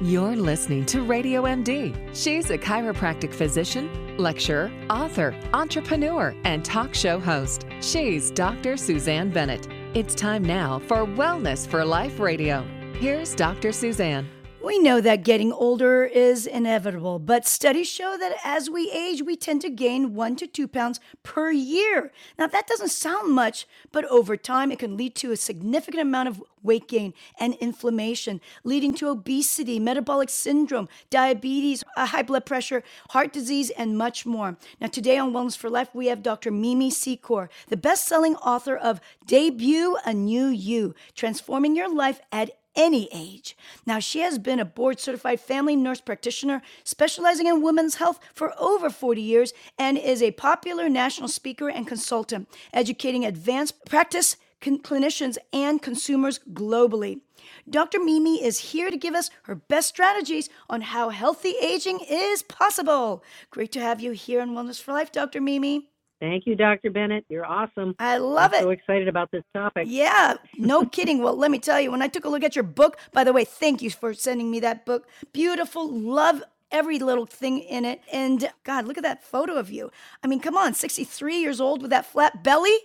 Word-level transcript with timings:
You're 0.00 0.36
listening 0.36 0.86
to 0.86 1.02
Radio 1.02 1.42
MD. 1.42 1.92
She's 2.14 2.50
a 2.50 2.56
chiropractic 2.58 3.34
physician, 3.34 4.16
lecturer, 4.16 4.70
author, 4.88 5.34
entrepreneur, 5.52 6.36
and 6.44 6.64
talk 6.64 6.94
show 6.94 7.18
host. 7.18 7.66
She's 7.80 8.30
Dr. 8.30 8.76
Suzanne 8.76 9.30
Bennett. 9.30 9.66
It's 9.94 10.14
time 10.14 10.44
now 10.44 10.78
for 10.78 10.98
Wellness 10.98 11.66
for 11.66 11.84
Life 11.84 12.20
Radio. 12.20 12.64
Here's 13.00 13.34
Dr. 13.34 13.72
Suzanne. 13.72 14.28
We 14.60 14.80
know 14.80 15.00
that 15.00 15.22
getting 15.22 15.52
older 15.52 16.04
is 16.04 16.44
inevitable, 16.44 17.20
but 17.20 17.46
studies 17.46 17.88
show 17.88 18.16
that 18.18 18.36
as 18.44 18.68
we 18.68 18.90
age, 18.90 19.22
we 19.22 19.36
tend 19.36 19.60
to 19.60 19.70
gain 19.70 20.16
one 20.16 20.34
to 20.34 20.48
two 20.48 20.66
pounds 20.66 20.98
per 21.22 21.52
year. 21.52 22.10
Now, 22.36 22.48
that 22.48 22.66
doesn't 22.66 22.88
sound 22.88 23.32
much, 23.32 23.68
but 23.92 24.04
over 24.06 24.36
time, 24.36 24.72
it 24.72 24.80
can 24.80 24.96
lead 24.96 25.14
to 25.16 25.30
a 25.30 25.36
significant 25.36 26.02
amount 26.02 26.28
of 26.28 26.42
weight 26.60 26.88
gain 26.88 27.14
and 27.38 27.54
inflammation, 27.54 28.40
leading 28.64 28.92
to 28.94 29.08
obesity, 29.08 29.78
metabolic 29.78 30.28
syndrome, 30.28 30.88
diabetes, 31.08 31.84
high 31.96 32.22
blood 32.22 32.44
pressure, 32.44 32.82
heart 33.10 33.32
disease, 33.32 33.70
and 33.70 33.96
much 33.96 34.26
more. 34.26 34.56
Now, 34.80 34.88
today 34.88 35.18
on 35.18 35.32
Wellness 35.32 35.56
for 35.56 35.70
Life, 35.70 35.94
we 35.94 36.08
have 36.08 36.20
Dr. 36.20 36.50
Mimi 36.50 36.90
Secor, 36.90 37.48
the 37.68 37.76
best 37.76 38.06
selling 38.06 38.34
author 38.36 38.76
of 38.76 39.00
Debut 39.24 39.96
a 40.04 40.12
New 40.12 40.48
You 40.48 40.96
Transforming 41.14 41.76
Your 41.76 41.94
Life 41.94 42.20
at 42.32 42.57
any 42.78 43.08
age. 43.12 43.56
Now, 43.84 43.98
she 43.98 44.20
has 44.20 44.38
been 44.38 44.60
a 44.60 44.64
board 44.64 45.00
certified 45.00 45.40
family 45.40 45.76
nurse 45.76 46.00
practitioner 46.00 46.62
specializing 46.84 47.46
in 47.46 47.60
women's 47.60 47.96
health 47.96 48.20
for 48.32 48.54
over 48.58 48.88
40 48.88 49.20
years 49.20 49.52
and 49.78 49.98
is 49.98 50.22
a 50.22 50.30
popular 50.30 50.88
national 50.88 51.28
speaker 51.28 51.68
and 51.68 51.86
consultant, 51.86 52.48
educating 52.72 53.26
advanced 53.26 53.84
practice 53.84 54.36
clinicians 54.60 55.38
and 55.52 55.80
consumers 55.82 56.40
globally. 56.52 57.20
Dr. 57.68 58.00
Mimi 58.00 58.42
is 58.42 58.58
here 58.58 58.90
to 58.90 58.96
give 58.96 59.14
us 59.14 59.30
her 59.44 59.54
best 59.54 59.88
strategies 59.88 60.48
on 60.68 60.80
how 60.80 61.10
healthy 61.10 61.54
aging 61.62 62.00
is 62.08 62.42
possible. 62.42 63.22
Great 63.50 63.72
to 63.72 63.80
have 63.80 64.00
you 64.00 64.12
here 64.12 64.40
on 64.40 64.50
Wellness 64.50 64.82
for 64.82 64.92
Life, 64.92 65.12
Dr. 65.12 65.40
Mimi. 65.40 65.88
Thank 66.20 66.46
you, 66.46 66.56
Dr. 66.56 66.90
Bennett. 66.90 67.24
You're 67.28 67.46
awesome. 67.46 67.94
I 67.98 68.18
love 68.18 68.52
I'm 68.52 68.60
it. 68.60 68.62
So 68.64 68.70
excited 68.70 69.08
about 69.08 69.30
this 69.30 69.44
topic. 69.54 69.84
Yeah, 69.88 70.34
no 70.56 70.84
kidding. 70.96 71.22
Well, 71.22 71.36
let 71.36 71.50
me 71.50 71.58
tell 71.58 71.80
you, 71.80 71.90
when 71.92 72.02
I 72.02 72.08
took 72.08 72.24
a 72.24 72.28
look 72.28 72.42
at 72.42 72.56
your 72.56 72.64
book, 72.64 72.98
by 73.12 73.24
the 73.24 73.32
way, 73.32 73.44
thank 73.44 73.82
you 73.82 73.90
for 73.90 74.14
sending 74.14 74.50
me 74.50 74.60
that 74.60 74.84
book. 74.84 75.08
Beautiful. 75.32 75.88
Love 75.90 76.42
every 76.72 76.98
little 76.98 77.26
thing 77.26 77.60
in 77.60 77.84
it. 77.84 78.00
And 78.12 78.50
God, 78.64 78.86
look 78.86 78.98
at 78.98 79.04
that 79.04 79.22
photo 79.22 79.54
of 79.54 79.70
you. 79.70 79.90
I 80.22 80.26
mean, 80.26 80.40
come 80.40 80.56
on, 80.56 80.74
63 80.74 81.36
years 81.38 81.60
old 81.60 81.82
with 81.82 81.90
that 81.92 82.06
flat 82.06 82.42
belly? 82.42 82.76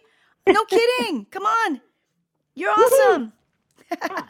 No 0.48 0.64
kidding. 0.70 1.26
come 1.32 1.46
on. 1.46 1.82
You're 2.56 2.72
awesome. 2.72 3.34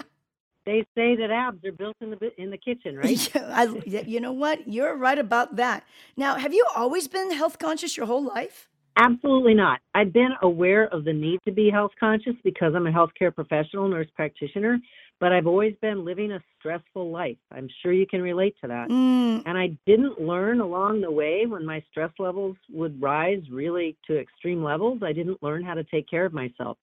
They 0.66 0.86
say 0.96 1.16
that 1.18 1.30
abs 1.30 1.64
are 1.66 1.74
built 1.74 1.98
in 2.00 2.12
the 2.12 2.42
in 2.42 2.50
the 2.50 2.58
kitchen, 2.58 2.98
right? 2.98 3.36
Yeah, 3.36 3.52
I, 3.54 3.64
you 4.06 4.22
know 4.22 4.32
what? 4.32 4.66
You're 4.68 4.96
right 4.96 5.18
about 5.20 5.58
that. 5.58 5.84
Now, 6.16 6.36
have 6.36 6.54
you 6.54 6.66
always 6.76 7.08
been 7.10 7.32
health 7.34 7.60
conscious 7.60 7.98
your 7.98 8.06
whole 8.06 8.24
life? 8.24 8.70
Absolutely 8.98 9.56
not. 9.56 9.80
I've 9.96 10.14
been 10.14 10.34
aware 10.42 10.88
of 10.88 11.04
the 11.04 11.14
need 11.14 11.40
to 11.46 11.52
be 11.52 11.70
health 11.70 11.92
conscious 12.00 12.36
because 12.44 12.74
I'm 12.76 12.86
a 12.86 12.92
healthcare 12.92 13.34
professional, 13.34 13.88
nurse 13.88 14.08
practitioner, 14.16 14.78
but 15.20 15.32
I've 15.32 15.48
always 15.48 15.74
been 15.82 16.06
living 16.06 16.32
a 16.32 16.44
stressful 16.60 17.10
life. 17.10 17.38
I'm 17.52 17.68
sure 17.82 17.92
you 17.92 18.06
can 18.06 18.22
relate 18.22 18.56
to 18.62 18.68
that. 18.68 18.90
Mm, 18.90 19.44
And 19.46 19.58
I 19.58 19.76
didn't 19.88 20.22
learn 20.22 20.60
along 20.60 21.02
the 21.02 21.10
way 21.10 21.46
when 21.48 21.66
my 21.66 21.84
stress 21.90 22.12
levels 22.20 22.56
would 22.72 23.02
rise 23.02 23.42
really 23.52 23.98
to 24.08 24.20
extreme 24.20 24.64
levels. 24.64 25.02
I 25.02 25.14
didn't 25.14 25.42
learn 25.42 25.64
how 25.64 25.74
to 25.74 25.84
take 25.86 26.08
care 26.08 26.26
of 26.26 26.34
myself. 26.34 26.78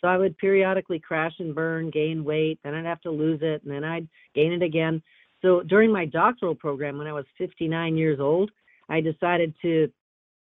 So 0.00 0.08
I 0.08 0.16
would 0.16 0.38
periodically 0.38 0.98
crash 0.98 1.34
and 1.40 1.54
burn, 1.54 1.90
gain 1.90 2.24
weight, 2.24 2.58
then 2.64 2.74
I'd 2.74 2.86
have 2.86 3.02
to 3.02 3.10
lose 3.10 3.40
it, 3.42 3.62
and 3.64 3.70
then 3.70 3.84
I'd 3.84 4.08
gain 4.34 4.52
it 4.52 4.62
again. 4.62 5.02
So 5.42 5.62
during 5.62 5.92
my 5.92 6.06
doctoral 6.06 6.54
program, 6.54 6.96
when 6.96 7.06
I 7.06 7.12
was 7.12 7.26
59 7.36 7.96
years 7.96 8.18
old, 8.18 8.50
I 8.88 9.00
decided 9.00 9.54
to 9.62 9.90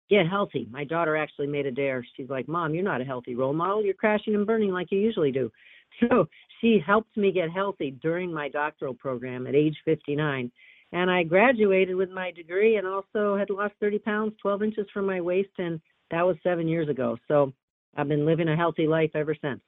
get 0.08 0.28
healthy. 0.28 0.68
My 0.70 0.84
daughter 0.84 1.16
actually 1.16 1.46
made 1.46 1.66
a 1.66 1.70
dare. 1.70 2.04
She's 2.16 2.30
like, 2.30 2.48
Mom, 2.48 2.74
you're 2.74 2.84
not 2.84 3.00
a 3.00 3.04
healthy 3.04 3.34
role 3.34 3.52
model. 3.52 3.84
You're 3.84 3.94
crashing 3.94 4.34
and 4.34 4.46
burning 4.46 4.70
like 4.70 4.90
you 4.90 4.98
usually 4.98 5.32
do. 5.32 5.50
So 6.00 6.28
she 6.60 6.78
helped 6.86 7.16
me 7.16 7.32
get 7.32 7.50
healthy 7.50 7.92
during 8.02 8.32
my 8.32 8.48
doctoral 8.50 8.92
program 8.92 9.46
at 9.46 9.54
age 9.54 9.76
59. 9.86 10.52
And 10.92 11.10
I 11.10 11.22
graduated 11.22 11.96
with 11.96 12.10
my 12.10 12.30
degree 12.30 12.76
and 12.76 12.86
also 12.86 13.36
had 13.36 13.50
lost 13.50 13.72
30 13.80 13.98
pounds, 14.00 14.34
12 14.42 14.62
inches 14.62 14.86
from 14.92 15.06
my 15.06 15.20
waist. 15.20 15.50
And 15.56 15.80
that 16.10 16.26
was 16.26 16.36
seven 16.42 16.68
years 16.68 16.90
ago. 16.90 17.16
So 17.26 17.52
I've 17.96 18.06
been 18.06 18.26
living 18.26 18.48
a 18.48 18.54
healthy 18.54 18.86
life 18.86 19.10
ever 19.14 19.34
since. 19.34 19.60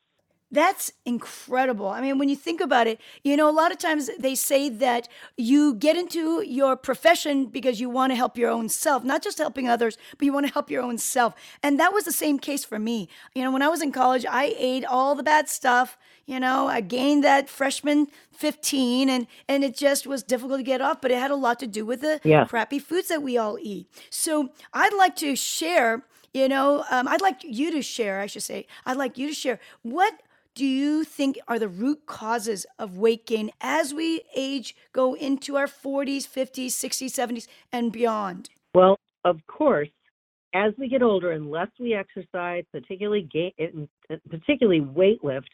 That's 0.52 0.92
incredible. 1.04 1.86
I 1.86 2.00
mean, 2.00 2.18
when 2.18 2.28
you 2.28 2.34
think 2.34 2.60
about 2.60 2.88
it, 2.88 3.00
you 3.22 3.36
know, 3.36 3.48
a 3.48 3.52
lot 3.52 3.70
of 3.70 3.78
times 3.78 4.10
they 4.18 4.34
say 4.34 4.68
that 4.68 5.08
you 5.36 5.74
get 5.74 5.96
into 5.96 6.42
your 6.42 6.74
profession 6.76 7.46
because 7.46 7.80
you 7.80 7.88
want 7.88 8.10
to 8.10 8.16
help 8.16 8.36
your 8.36 8.50
own 8.50 8.68
self, 8.68 9.04
not 9.04 9.22
just 9.22 9.38
helping 9.38 9.68
others, 9.68 9.96
but 10.18 10.24
you 10.26 10.32
want 10.32 10.46
to 10.48 10.52
help 10.52 10.68
your 10.68 10.82
own 10.82 10.98
self. 10.98 11.34
And 11.62 11.78
that 11.78 11.92
was 11.92 12.04
the 12.04 12.12
same 12.12 12.38
case 12.40 12.64
for 12.64 12.80
me. 12.80 13.08
You 13.34 13.44
know, 13.44 13.52
when 13.52 13.62
I 13.62 13.68
was 13.68 13.80
in 13.80 13.92
college, 13.92 14.26
I 14.28 14.54
ate 14.58 14.84
all 14.84 15.14
the 15.14 15.22
bad 15.22 15.48
stuff. 15.48 15.96
You 16.26 16.40
know, 16.40 16.66
I 16.66 16.80
gained 16.80 17.22
that 17.22 17.48
freshman 17.48 18.08
15 18.32 19.08
and 19.08 19.26
and 19.48 19.62
it 19.62 19.76
just 19.76 20.06
was 20.06 20.22
difficult 20.24 20.58
to 20.58 20.64
get 20.64 20.80
off, 20.80 21.00
but 21.00 21.10
it 21.12 21.18
had 21.18 21.30
a 21.30 21.36
lot 21.36 21.60
to 21.60 21.66
do 21.68 21.84
with 21.86 22.00
the 22.00 22.20
Yeah. 22.24 22.44
crappy 22.46 22.78
foods 22.80 23.08
that 23.08 23.22
we 23.22 23.38
all 23.38 23.56
eat. 23.60 23.86
So, 24.10 24.50
I'd 24.72 24.94
like 24.94 25.14
to 25.16 25.36
share, 25.36 26.02
you 26.32 26.48
know, 26.48 26.84
um, 26.90 27.06
I'd 27.06 27.20
like 27.20 27.42
you 27.44 27.70
to 27.70 27.82
share, 27.82 28.20
I 28.20 28.26
should 28.26 28.42
say. 28.42 28.66
I'd 28.86 28.96
like 28.96 29.16
you 29.18 29.28
to 29.28 29.34
share 29.34 29.60
what 29.82 30.14
do 30.60 30.66
you 30.66 31.04
think 31.04 31.38
are 31.48 31.58
the 31.58 31.70
root 31.70 32.04
causes 32.04 32.66
of 32.78 32.98
weight 32.98 33.26
gain 33.26 33.50
as 33.62 33.94
we 33.94 34.20
age, 34.36 34.76
go 34.92 35.14
into 35.14 35.56
our 35.56 35.66
40s, 35.66 36.28
50s, 36.28 36.66
60s, 36.66 37.14
70s, 37.14 37.48
and 37.72 37.90
beyond? 37.90 38.50
Well, 38.74 38.98
of 39.24 39.38
course, 39.46 39.88
as 40.54 40.74
we 40.76 40.86
get 40.90 41.02
older, 41.02 41.30
unless 41.30 41.68
we 41.80 41.94
exercise, 41.94 42.64
particularly 42.72 43.26
ga- 43.32 43.54
in- 43.56 43.88
eh, 44.10 44.16
mm, 44.16 44.16
eh, 44.16 44.16
particularly 44.28 44.82
weight 44.82 45.24
lift, 45.24 45.48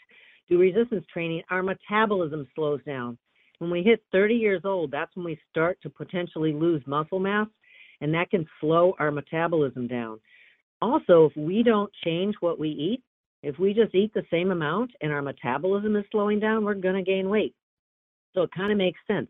do 0.48 0.58
resistance 0.58 1.06
training, 1.12 1.42
our 1.50 1.62
metabolism 1.62 2.44
slows 2.56 2.82
down. 2.82 3.16
When 3.60 3.70
we 3.70 3.84
hit 3.84 4.02
30 4.10 4.34
years 4.34 4.62
old, 4.64 4.90
that's 4.90 5.14
when 5.14 5.24
we 5.24 5.38
start 5.48 5.78
to 5.82 5.88
potentially 5.88 6.52
lose 6.52 6.84
muscle 6.84 7.20
mass, 7.20 7.46
and 8.00 8.12
that 8.14 8.30
can 8.30 8.44
slow 8.60 8.96
our 8.98 9.12
metabolism 9.12 9.86
down. 9.86 10.18
Also, 10.82 11.26
if 11.26 11.36
we 11.36 11.62
don't 11.62 11.92
change 12.04 12.34
what 12.40 12.58
we 12.58 12.70
eat, 12.70 13.04
if 13.42 13.58
we 13.58 13.74
just 13.74 13.94
eat 13.94 14.12
the 14.14 14.24
same 14.30 14.50
amount 14.50 14.90
and 15.00 15.12
our 15.12 15.22
metabolism 15.22 15.96
is 15.96 16.04
slowing 16.10 16.40
down, 16.40 16.64
we're 16.64 16.74
going 16.74 16.96
to 16.96 17.02
gain 17.02 17.28
weight. 17.28 17.54
So 18.34 18.42
it 18.42 18.50
kind 18.56 18.72
of 18.72 18.78
makes 18.78 18.98
sense. 19.06 19.28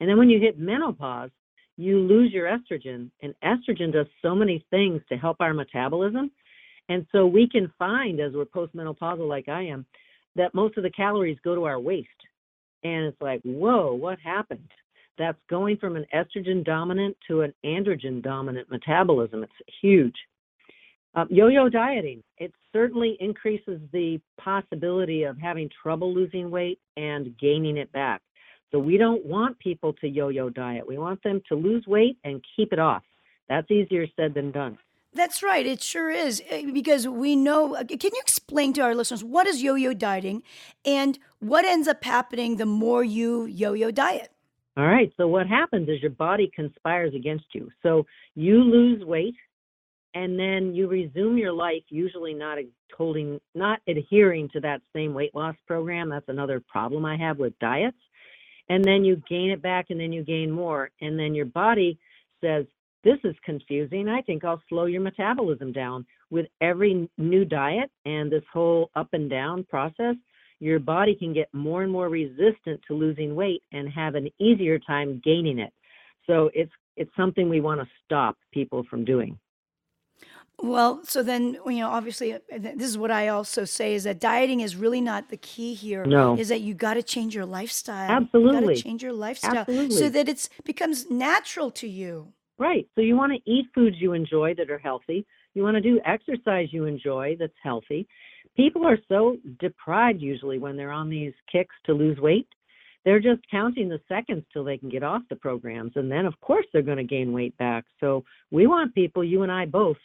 And 0.00 0.08
then 0.08 0.18
when 0.18 0.30
you 0.30 0.40
hit 0.40 0.58
menopause, 0.58 1.30
you 1.76 1.98
lose 1.98 2.32
your 2.32 2.46
estrogen, 2.46 3.10
and 3.22 3.34
estrogen 3.42 3.92
does 3.92 4.06
so 4.20 4.34
many 4.34 4.64
things 4.70 5.00
to 5.08 5.16
help 5.16 5.38
our 5.40 5.54
metabolism. 5.54 6.30
And 6.88 7.06
so 7.12 7.26
we 7.26 7.48
can 7.48 7.72
find, 7.78 8.20
as 8.20 8.32
we're 8.34 8.44
postmenopausal 8.44 9.26
like 9.26 9.48
I 9.48 9.62
am, 9.62 9.86
that 10.36 10.54
most 10.54 10.76
of 10.76 10.82
the 10.82 10.90
calories 10.90 11.38
go 11.44 11.54
to 11.54 11.64
our 11.64 11.80
waist. 11.80 12.08
And 12.84 13.06
it's 13.06 13.20
like, 13.20 13.40
whoa, 13.42 13.94
what 13.94 14.18
happened? 14.18 14.68
That's 15.18 15.38
going 15.48 15.76
from 15.76 15.96
an 15.96 16.06
estrogen 16.14 16.64
dominant 16.64 17.16
to 17.28 17.42
an 17.42 17.54
androgen 17.64 18.22
dominant 18.22 18.70
metabolism. 18.70 19.44
It's 19.44 19.52
huge. 19.80 20.16
Um, 21.14 21.28
yo-yo 21.30 21.68
dieting, 21.68 22.22
it 22.38 22.52
certainly 22.72 23.16
increases 23.20 23.80
the 23.92 24.20
possibility 24.40 25.24
of 25.24 25.36
having 25.38 25.68
trouble 25.82 26.14
losing 26.14 26.50
weight 26.50 26.78
and 26.96 27.36
gaining 27.38 27.76
it 27.76 27.92
back. 27.92 28.22
So 28.70 28.78
we 28.78 28.96
don't 28.96 29.24
want 29.26 29.58
people 29.58 29.92
to 29.94 30.08
yo-yo 30.08 30.48
diet. 30.48 30.86
We 30.88 30.96
want 30.96 31.22
them 31.22 31.42
to 31.48 31.54
lose 31.54 31.84
weight 31.86 32.16
and 32.24 32.42
keep 32.56 32.72
it 32.72 32.78
off. 32.78 33.02
That's 33.48 33.70
easier 33.70 34.06
said 34.16 34.32
than 34.32 34.50
done. 34.50 34.78
That's 35.14 35.42
right. 35.42 35.66
It 35.66 35.82
sure 35.82 36.10
is. 36.10 36.42
eh, 36.48 36.70
Because 36.72 37.06
we 37.06 37.36
know, 37.36 37.74
uh, 37.76 37.84
can 37.84 37.98
you 38.14 38.20
explain 38.22 38.72
to 38.74 38.80
our 38.80 38.94
listeners 38.94 39.22
what 39.22 39.46
is 39.46 39.62
yo 39.62 39.74
yo 39.74 39.92
dieting 39.92 40.42
and 40.86 41.18
what 41.38 41.66
ends 41.66 41.86
up 41.86 42.02
happening 42.02 42.56
the 42.56 42.64
more 42.64 43.04
you 43.04 43.44
yo 43.44 43.74
yo 43.74 43.90
diet? 43.90 44.30
All 44.78 44.86
right. 44.86 45.12
So 45.18 45.28
what 45.28 45.46
happens 45.46 45.90
is 45.90 46.00
your 46.00 46.12
body 46.12 46.50
conspires 46.56 47.14
against 47.14 47.44
you. 47.52 47.68
So 47.82 48.06
you 48.34 48.62
lose 48.62 49.04
weight 49.04 49.34
and 50.14 50.38
then 50.38 50.74
you 50.74 50.88
resume 50.88 51.38
your 51.38 51.52
life 51.52 51.82
usually 51.88 52.34
not 52.34 52.58
holding 52.96 53.40
not 53.54 53.80
adhering 53.88 54.48
to 54.50 54.60
that 54.60 54.82
same 54.94 55.14
weight 55.14 55.34
loss 55.34 55.56
program. 55.66 56.08
That's 56.08 56.28
another 56.28 56.60
problem 56.60 57.04
I 57.04 57.16
have 57.16 57.38
with 57.38 57.58
diets. 57.58 57.96
And 58.68 58.84
then 58.84 59.04
you 59.04 59.22
gain 59.28 59.50
it 59.50 59.62
back 59.62 59.86
and 59.90 60.00
then 60.00 60.12
you 60.12 60.24
gain 60.24 60.50
more 60.50 60.90
and 61.00 61.18
then 61.18 61.34
your 61.34 61.46
body 61.46 61.98
says 62.40 62.66
this 63.04 63.18
is 63.24 63.34
confusing. 63.44 64.08
I 64.08 64.22
think 64.22 64.44
I'll 64.44 64.62
slow 64.68 64.84
your 64.84 65.00
metabolism 65.00 65.72
down 65.72 66.06
with 66.30 66.46
every 66.60 67.08
new 67.18 67.44
diet 67.44 67.90
and 68.04 68.30
this 68.30 68.44
whole 68.52 68.90
up 68.94 69.08
and 69.12 69.28
down 69.28 69.64
process 69.64 70.16
your 70.62 70.78
body 70.78 71.16
can 71.16 71.32
get 71.32 71.52
more 71.52 71.82
and 71.82 71.90
more 71.90 72.08
resistant 72.08 72.80
to 72.86 72.94
losing 72.94 73.34
weight 73.34 73.64
and 73.72 73.88
have 73.92 74.14
an 74.14 74.30
easier 74.38 74.78
time 74.78 75.20
gaining 75.24 75.58
it. 75.58 75.72
So 76.24 76.50
it's 76.54 76.70
it's 76.96 77.10
something 77.16 77.48
we 77.48 77.60
want 77.60 77.80
to 77.80 77.86
stop 78.04 78.36
people 78.52 78.84
from 78.88 79.04
doing. 79.04 79.36
Well, 80.58 81.00
so 81.04 81.22
then, 81.22 81.56
you 81.66 81.78
know, 81.78 81.88
obviously, 81.88 82.34
uh, 82.34 82.38
this 82.50 82.88
is 82.88 82.96
what 82.96 83.10
I 83.10 83.28
also 83.28 83.64
say 83.64 83.94
is 83.94 84.04
that 84.04 84.20
dieting 84.20 84.60
is 84.60 84.76
really 84.76 85.00
not 85.00 85.28
the 85.28 85.36
key 85.36 85.74
here. 85.74 86.04
No. 86.04 86.38
Is 86.38 86.48
that 86.48 86.60
you 86.60 86.74
got 86.74 86.94
to 86.94 87.02
change 87.02 87.34
your 87.34 87.46
lifestyle. 87.46 88.04
You 88.04 88.08
got 88.08 88.18
to 88.18 88.24
Absolutely. 88.36 88.74
change 88.76 89.02
your 89.02 89.12
lifestyle 89.12 89.64
so 89.66 89.72
Absolutely. 89.72 90.08
that 90.10 90.28
it's 90.28 90.48
becomes 90.64 91.10
natural 91.10 91.70
to 91.72 91.88
you. 91.88 92.32
Right. 92.58 92.86
So 92.94 93.00
you 93.00 93.16
want 93.16 93.32
to 93.32 93.50
eat 93.50 93.66
foods 93.74 93.96
you 93.98 94.12
enjoy 94.12 94.54
that 94.54 94.70
are 94.70 94.78
healthy. 94.78 95.26
You 95.54 95.64
want 95.64 95.74
to 95.74 95.80
do 95.80 96.00
exercise 96.04 96.68
you 96.70 96.84
enjoy 96.84 97.36
that's 97.38 97.52
healthy. 97.62 98.06
People 98.56 98.86
are 98.86 98.98
so 99.08 99.38
deprived 99.58 100.20
usually 100.20 100.58
when 100.58 100.76
they're 100.76 100.92
on 100.92 101.08
these 101.08 101.32
kicks 101.50 101.74
to 101.86 101.92
lose 101.92 102.18
weight. 102.18 102.46
They're 103.04 103.20
just 103.20 103.40
counting 103.50 103.88
the 103.88 104.00
seconds 104.08 104.44
till 104.52 104.62
they 104.62 104.78
can 104.78 104.88
get 104.88 105.02
off 105.02 105.22
the 105.28 105.36
programs. 105.36 105.92
And 105.96 106.10
then, 106.10 106.24
of 106.24 106.38
course, 106.40 106.66
they're 106.72 106.82
going 106.82 106.98
to 106.98 107.04
gain 107.04 107.32
weight 107.32 107.56
back. 107.58 107.84
So 107.98 108.24
we 108.52 108.66
want 108.68 108.94
people, 108.94 109.24
you 109.24 109.42
and 109.42 109.50
I 109.50 109.66
both, 109.66 109.96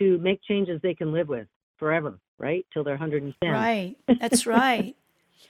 to 0.00 0.18
make 0.18 0.42
changes 0.42 0.80
they 0.82 0.94
can 0.94 1.12
live 1.12 1.28
with 1.28 1.46
forever, 1.78 2.18
right? 2.38 2.66
Till 2.72 2.82
they're 2.82 2.94
110. 2.94 3.50
Right. 3.50 3.96
That's 4.20 4.46
right. 4.46 4.96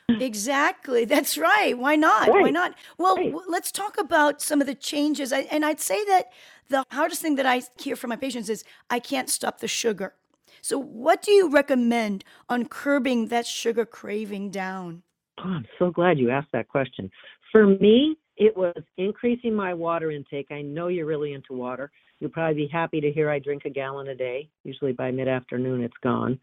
Exactly. 0.09 1.05
That's 1.05 1.39
right. 1.39 1.77
Why 1.77 1.97
not? 1.97 2.29
Why 2.29 2.51
not? 2.51 2.75
Well, 2.99 3.17
Right. 3.17 3.33
let's 3.49 3.73
talk 3.73 3.99
about 3.99 4.43
some 4.43 4.61
of 4.61 4.67
the 4.67 4.75
changes. 4.75 5.33
I, 5.33 5.41
and 5.51 5.65
I'd 5.65 5.81
say 5.81 6.05
that 6.05 6.33
the 6.69 6.85
hardest 6.91 7.23
thing 7.23 7.37
that 7.37 7.47
I 7.47 7.63
hear 7.79 7.97
from 7.97 8.11
my 8.11 8.17
patients 8.17 8.49
is 8.49 8.65
I 8.91 8.99
can't 8.99 9.31
stop 9.31 9.61
the 9.61 9.69
sugar. 9.69 10.15
So, 10.63 10.79
what 10.79 11.23
do 11.23 11.33
you 11.33 11.49
recommend 11.49 12.25
on 12.49 12.67
curbing 12.67 13.29
that 13.29 13.47
sugar 13.47 13.87
craving 13.87 14.51
down? 14.51 15.03
Oh, 15.39 15.45
I'm 15.49 15.67
so 15.79 15.91
glad 15.91 16.19
you 16.19 16.31
asked 16.31 16.53
that 16.53 16.69
question. 16.69 17.11
For 17.51 17.67
me, 17.67 18.17
it 18.37 18.57
was 18.57 18.77
increasing 18.99 19.55
my 19.55 19.73
water 19.75 20.11
intake. 20.11 20.49
I 20.51 20.61
know 20.63 20.89
you're 20.89 21.07
really 21.07 21.33
into 21.33 21.53
water. 21.55 21.91
You'll 22.21 22.31
probably 22.31 22.67
be 22.67 22.71
happy 22.71 23.01
to 23.01 23.11
hear 23.11 23.31
I 23.31 23.39
drink 23.39 23.65
a 23.65 23.71
gallon 23.71 24.09
a 24.09 24.15
day. 24.15 24.49
Usually 24.63 24.93
by 24.93 25.11
mid 25.11 25.27
afternoon, 25.27 25.83
it's 25.83 25.97
gone. 26.03 26.39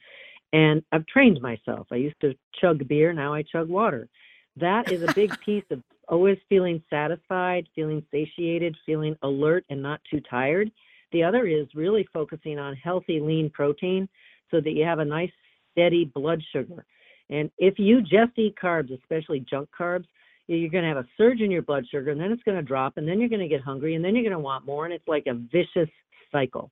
And 0.54 0.84
I've 0.92 1.06
trained 1.06 1.42
myself. 1.42 1.88
I 1.92 1.96
used 1.96 2.20
to 2.22 2.34
chug 2.60 2.88
beer, 2.88 3.14
now 3.14 3.34
I 3.34 3.44
chug 3.44 3.70
water. 3.70 4.10
That 4.56 4.92
is 4.92 5.04
a 5.04 5.14
big 5.14 5.38
piece 5.46 5.66
of 5.70 5.84
always 6.08 6.38
feeling 6.50 6.82
satisfied, 6.90 7.68
feeling 7.76 8.04
satiated, 8.12 8.76
feeling 8.86 9.16
alert 9.22 9.66
and 9.70 9.82
not 9.82 10.02
too 10.10 10.22
tired. 10.30 10.72
The 11.12 11.24
other 11.24 11.46
is 11.46 11.68
really 11.76 12.08
focusing 12.12 12.60
on 12.60 12.76
healthy, 12.76 13.20
lean 13.20 13.50
protein 13.50 14.10
so 14.50 14.60
that 14.62 14.72
you 14.72 14.84
have 14.84 15.00
a 15.00 15.06
nice, 15.06 15.32
steady 15.72 16.06
blood 16.06 16.42
sugar. 16.52 16.86
And 17.30 17.52
if 17.58 17.78
you 17.78 18.02
just 18.02 18.38
eat 18.38 18.56
carbs, 18.62 18.98
especially 18.98 19.42
junk 19.42 19.70
carbs, 19.78 20.06
you're 20.48 20.70
going 20.70 20.84
to 20.84 20.88
have 20.88 20.98
a 20.98 21.08
surge 21.18 21.42
in 21.42 21.52
your 21.52 21.62
blood 21.62 21.86
sugar 21.90 22.12
and 22.12 22.20
then 22.20 22.32
it's 22.32 22.44
going 22.44 22.58
to 22.58 22.64
drop 22.64 22.98
and 22.98 23.08
then 23.08 23.20
you're 23.20 23.30
going 23.30 23.42
to 23.42 23.48
get 23.48 23.62
hungry 23.62 23.96
and 23.96 24.04
then 24.04 24.16
you're 24.16 24.24
going 24.24 24.32
to 24.32 24.40
want 24.40 24.66
more 24.66 24.86
and 24.86 24.94
it's 24.94 25.08
like 25.08 25.26
a 25.28 25.34
vicious 25.34 25.90
cycle. 26.32 26.72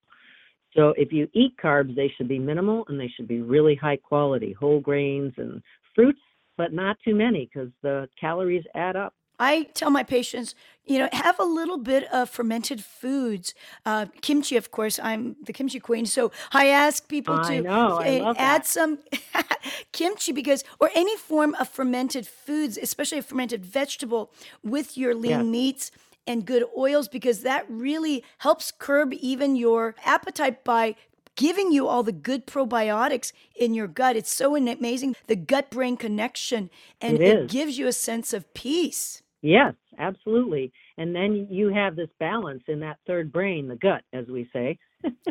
So 0.75 0.94
if 0.98 1.12
you 1.12 1.27
eat 1.33 1.56
carbs, 1.62 1.95
they 1.95 2.12
should 2.16 2.27
be 2.27 2.39
minimal 2.39 2.86
and 2.88 3.00
they 3.00 3.12
should 3.16 3.27
be 3.27 3.42
really 3.42 3.75
high 3.75 3.98
quality, 3.98 4.54
whole 4.54 4.80
grains 4.80 5.33
and 5.38 5.62
fruits, 5.94 6.19
but 6.57 6.74
not 6.74 6.98
too 7.04 7.16
many 7.16 7.50
because 7.51 7.69
the 7.81 8.07
calories 8.19 8.63
add 8.75 8.95
up. 8.95 9.13
I 9.39 9.63
tell 9.73 9.89
my 9.89 10.03
patients, 10.03 10.55
you 10.85 10.99
know, 10.99 11.09
have 11.11 11.39
a 11.39 11.43
little 11.43 11.77
bit 11.77 12.05
of 12.13 12.29
fermented 12.29 12.83
foods. 12.83 13.53
Uh, 13.85 14.05
kimchi, 14.21 14.55
of 14.57 14.71
course, 14.71 14.99
I'm 14.99 15.35
the 15.43 15.53
kimchi 15.53 15.79
queen. 15.79 16.05
So 16.05 16.31
I 16.51 16.67
ask 16.67 17.07
people 17.07 17.37
I 17.39 17.59
to 17.59 17.63
know, 17.63 17.97
uh, 17.97 18.33
add 18.37 18.61
that. 18.61 18.65
some 18.65 18.99
kimchi 19.91 20.31
because, 20.31 20.63
or 20.79 20.89
any 20.95 21.17
form 21.17 21.55
of 21.55 21.67
fermented 21.69 22.27
foods, 22.27 22.77
especially 22.77 23.17
a 23.19 23.23
fermented 23.23 23.65
vegetable 23.65 24.31
with 24.63 24.97
your 24.97 25.15
lean 25.15 25.29
Yes. 25.29 25.45
meats 25.51 25.91
and 26.27 26.45
good 26.45 26.63
oils, 26.77 27.07
because 27.07 27.41
that 27.41 27.65
really 27.69 28.23
helps 28.39 28.71
curb 28.71 29.13
even 29.13 29.55
your 29.55 29.95
appetite 30.05 30.63
by 30.63 30.95
giving 31.35 31.71
you 31.71 31.88
all 31.88 32.01
the 32.01 32.11
good 32.11 32.47
probiotics 32.47 33.31
in 33.55 33.73
your 33.73 33.88
gut. 33.88 34.15
It's 34.15 34.33
so 34.33 34.55
amazing, 34.55 35.15
the 35.27 35.35
gut 35.35 35.69
brain 35.69 35.97
connection, 35.97 36.69
and 37.01 37.17
It 37.17 37.21
it 37.21 37.47
gives 37.49 37.77
you 37.77 37.88
a 37.88 37.93
sense 37.93 38.33
of 38.33 38.51
peace. 38.53 39.21
Yes, 39.45 39.75
absolutely. 40.00 40.74
And 40.97 41.15
then 41.15 41.47
you 41.51 41.71
have 41.71 41.95
this 41.95 42.09
balance 42.19 42.63
in 42.68 42.80
that 42.80 42.97
third 43.06 43.31
brain, 43.31 43.68
the 43.68 43.75
gut, 43.75 44.01
as 44.12 44.25
we 44.25 44.50
say. 44.51 44.80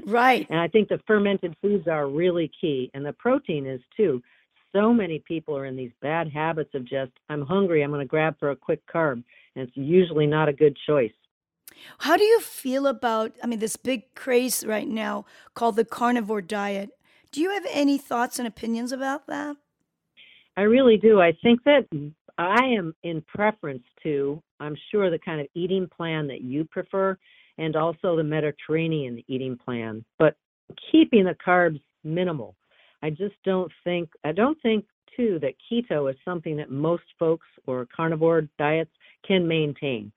Right. 0.07 0.47
And 0.51 0.61
I 0.61 0.69
think 0.69 0.89
the 0.89 1.01
fermented 1.05 1.57
foods 1.61 1.89
are 1.89 2.07
really 2.07 2.49
key, 2.61 2.93
and 2.95 3.05
the 3.05 3.13
protein 3.15 3.67
is 3.67 3.81
too. 3.97 4.23
So 4.73 4.93
many 4.93 5.19
people 5.27 5.57
are 5.57 5.67
in 5.67 5.75
these 5.75 5.91
bad 6.01 6.31
habits 6.31 6.71
of 6.75 6.85
just, 6.85 7.11
I'm 7.29 7.43
hungry, 7.43 7.83
I'm 7.83 7.91
going 7.91 8.07
to 8.07 8.09
grab 8.09 8.39
for 8.39 8.53
a 8.53 8.57
quick 8.57 8.83
carb, 8.87 9.25
and 9.57 9.67
it's 9.69 9.77
usually 9.77 10.29
not 10.29 10.49
a 10.49 10.53
good 10.53 10.79
choice. 10.87 11.11
How 11.99 12.17
do 12.17 12.23
you 12.23 12.39
feel 12.39 12.87
about, 12.87 13.33
I 13.43 13.49
mean, 13.49 13.59
this 13.59 13.75
big 13.75 14.15
craze 14.15 14.65
right 14.65 14.87
now 14.87 15.25
called 15.55 15.75
the 15.75 15.85
carnivore 15.85 16.41
diet? 16.41 16.91
Do 17.33 17.41
you 17.41 17.51
have 17.51 17.67
any 17.69 17.99
thoughts 17.99 18.39
and 18.39 18.47
opinions 18.47 18.93
about 18.93 19.27
that? 19.27 19.57
I 20.57 20.63
really 20.63 20.99
do. 20.99 21.21
I 21.21 21.33
think 21.43 21.65
that 21.65 21.89
I 22.39 22.65
am 22.65 22.95
in 23.03 23.23
preference 23.23 23.85
to, 24.03 24.43
I'm 24.61 24.77
sure, 24.91 25.11
the 25.11 25.19
kind 25.19 25.41
of 25.41 25.47
eating 25.55 25.89
plan 25.95 26.27
that 26.29 26.43
you 26.43 26.65
prefer 26.65 27.17
and 27.59 27.77
also 27.77 28.17
the 28.17 28.25
Mediterranean 28.25 29.23
eating 29.29 29.57
plan, 29.57 30.05
but 30.19 30.37
keeping 30.91 31.25
the 31.25 31.37
carbs 31.47 31.81
minimal. 32.03 32.57
I 33.03 33.11
just 33.11 33.35
don't 33.45 33.71
think, 33.85 34.11
I 34.25 34.33
don't 34.33 34.61
think 34.63 34.85
too 35.17 35.39
that 35.43 35.55
keto 35.71 36.11
is 36.11 36.17
something 36.25 36.57
that 36.57 36.71
most 36.71 37.05
folks 37.19 37.47
or 37.67 37.87
carnivore 37.95 38.49
diets 38.59 38.91
can 39.27 39.47
maintain. 39.47 40.11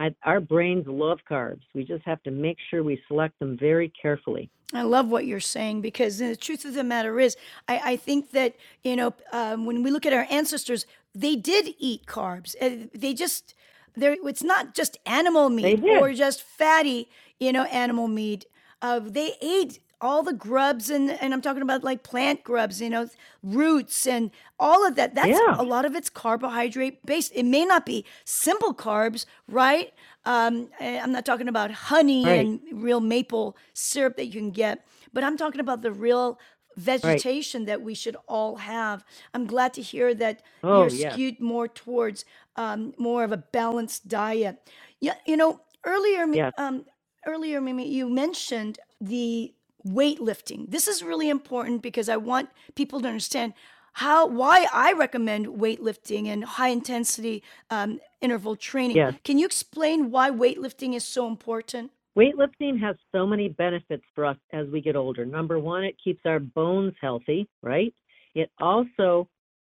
I, 0.00 0.14
our 0.24 0.40
brains 0.40 0.86
love 0.88 1.18
carbs. 1.30 1.60
We 1.74 1.84
just 1.84 2.02
have 2.04 2.22
to 2.22 2.30
make 2.30 2.56
sure 2.70 2.82
we 2.82 3.00
select 3.06 3.38
them 3.38 3.58
very 3.58 3.92
carefully. 4.00 4.50
I 4.72 4.82
love 4.82 5.08
what 5.08 5.26
you're 5.26 5.40
saying 5.40 5.82
because 5.82 6.18
the 6.18 6.36
truth 6.36 6.64
of 6.64 6.74
the 6.74 6.84
matter 6.84 7.20
is, 7.20 7.36
I, 7.68 7.80
I 7.84 7.96
think 7.96 8.30
that, 8.30 8.54
you 8.82 8.96
know, 8.96 9.12
um, 9.32 9.66
when 9.66 9.82
we 9.82 9.90
look 9.90 10.06
at 10.06 10.12
our 10.12 10.26
ancestors, 10.30 10.86
they 11.14 11.36
did 11.36 11.74
eat 11.78 12.06
carbs. 12.06 12.54
Uh, 12.60 12.86
They 12.94 13.14
just, 13.14 13.54
there, 13.96 14.16
it's 14.24 14.42
not 14.42 14.74
just 14.74 14.98
animal 15.06 15.50
meat 15.50 15.80
or 15.86 16.12
just 16.12 16.42
fatty, 16.42 17.08
you 17.38 17.52
know, 17.52 17.64
animal 17.64 18.08
meat. 18.08 18.46
Uh, 18.82 19.00
they 19.00 19.34
ate 19.42 19.80
all 20.02 20.22
the 20.22 20.32
grubs 20.32 20.88
and 20.88 21.10
and 21.10 21.34
I'm 21.34 21.42
talking 21.42 21.60
about 21.60 21.84
like 21.84 22.02
plant 22.02 22.42
grubs, 22.42 22.80
you 22.80 22.88
know, 22.88 23.06
roots 23.42 24.06
and 24.06 24.30
all 24.58 24.86
of 24.86 24.94
that. 24.96 25.14
That's 25.14 25.42
Yeah. 25.46 25.56
a 25.58 25.62
lot 25.62 25.84
of 25.84 25.94
it's 25.94 26.08
carbohydrate 26.08 27.04
based. 27.04 27.32
It 27.34 27.44
may 27.44 27.66
not 27.66 27.84
be 27.84 28.06
simple 28.24 28.72
carbs, 28.74 29.26
right? 29.46 29.92
Um, 30.24 30.68
eh, 30.80 30.98
I'm 31.02 31.12
not 31.12 31.26
talking 31.26 31.48
about 31.48 31.70
honey 31.70 32.24
Right. 32.24 32.40
and 32.40 32.60
real 32.72 33.00
maple 33.00 33.56
syrup 33.74 34.16
that 34.16 34.26
you 34.26 34.32
can 34.32 34.50
get, 34.52 34.86
but 35.12 35.22
I'm 35.22 35.36
talking 35.36 35.60
about 35.60 35.82
the 35.82 35.92
real. 35.92 36.38
Vegetation 36.76 37.66
that 37.66 37.82
we 37.82 37.94
should 37.94 38.16
all 38.28 38.56
have. 38.56 39.04
I'm 39.34 39.46
glad 39.46 39.74
to 39.74 39.82
hear 39.82 40.14
that 40.14 40.42
Oh, 40.62 40.82
you're 40.82 40.90
yes. 40.90 41.12
skewed 41.12 41.40
more 41.40 41.68
towards 41.68 42.24
um, 42.56 42.94
more 42.98 43.24
of 43.24 43.32
a 43.32 43.36
balanced 43.38 44.08
diet. 44.08 44.58
Yeah, 45.00 45.14
you 45.26 45.36
know, 45.36 45.60
earlier, 45.84 46.26
Mi- 46.26 46.38
Yes. 46.38 46.52
um, 46.58 46.86
earlier, 47.26 47.60
Mimi, 47.60 47.88
you 47.88 48.08
mentioned 48.08 48.78
the 49.00 49.54
weightlifting. 49.86 50.70
This 50.70 50.88
is 50.88 51.02
really 51.02 51.28
important 51.30 51.82
because 51.82 52.08
I 52.08 52.16
want 52.16 52.50
people 52.74 53.00
to 53.02 53.08
understand 53.08 53.54
how 53.94 54.26
why 54.26 54.66
I 54.72 54.92
recommend 54.92 55.46
weightlifting 55.48 56.26
and 56.28 56.44
high 56.44 56.68
intensity 56.68 57.42
um, 57.70 58.00
interval 58.20 58.56
training. 58.56 58.96
Yes. 58.96 59.14
Can 59.24 59.38
you 59.38 59.46
explain 59.46 60.10
why 60.10 60.30
weightlifting 60.30 60.94
is 60.94 61.04
so 61.04 61.26
important? 61.28 61.90
Weightlifting 62.20 62.78
has 62.78 62.96
so 63.12 63.26
many 63.26 63.48
benefits 63.48 64.04
for 64.14 64.26
us 64.26 64.36
as 64.52 64.66
we 64.68 64.82
get 64.82 64.94
older. 64.94 65.24
Number 65.24 65.58
one, 65.58 65.84
it 65.84 65.96
keeps 66.04 66.20
our 66.26 66.38
bones 66.38 66.92
healthy, 67.00 67.48
right? 67.62 67.94
It 68.34 68.50
also 68.60 69.26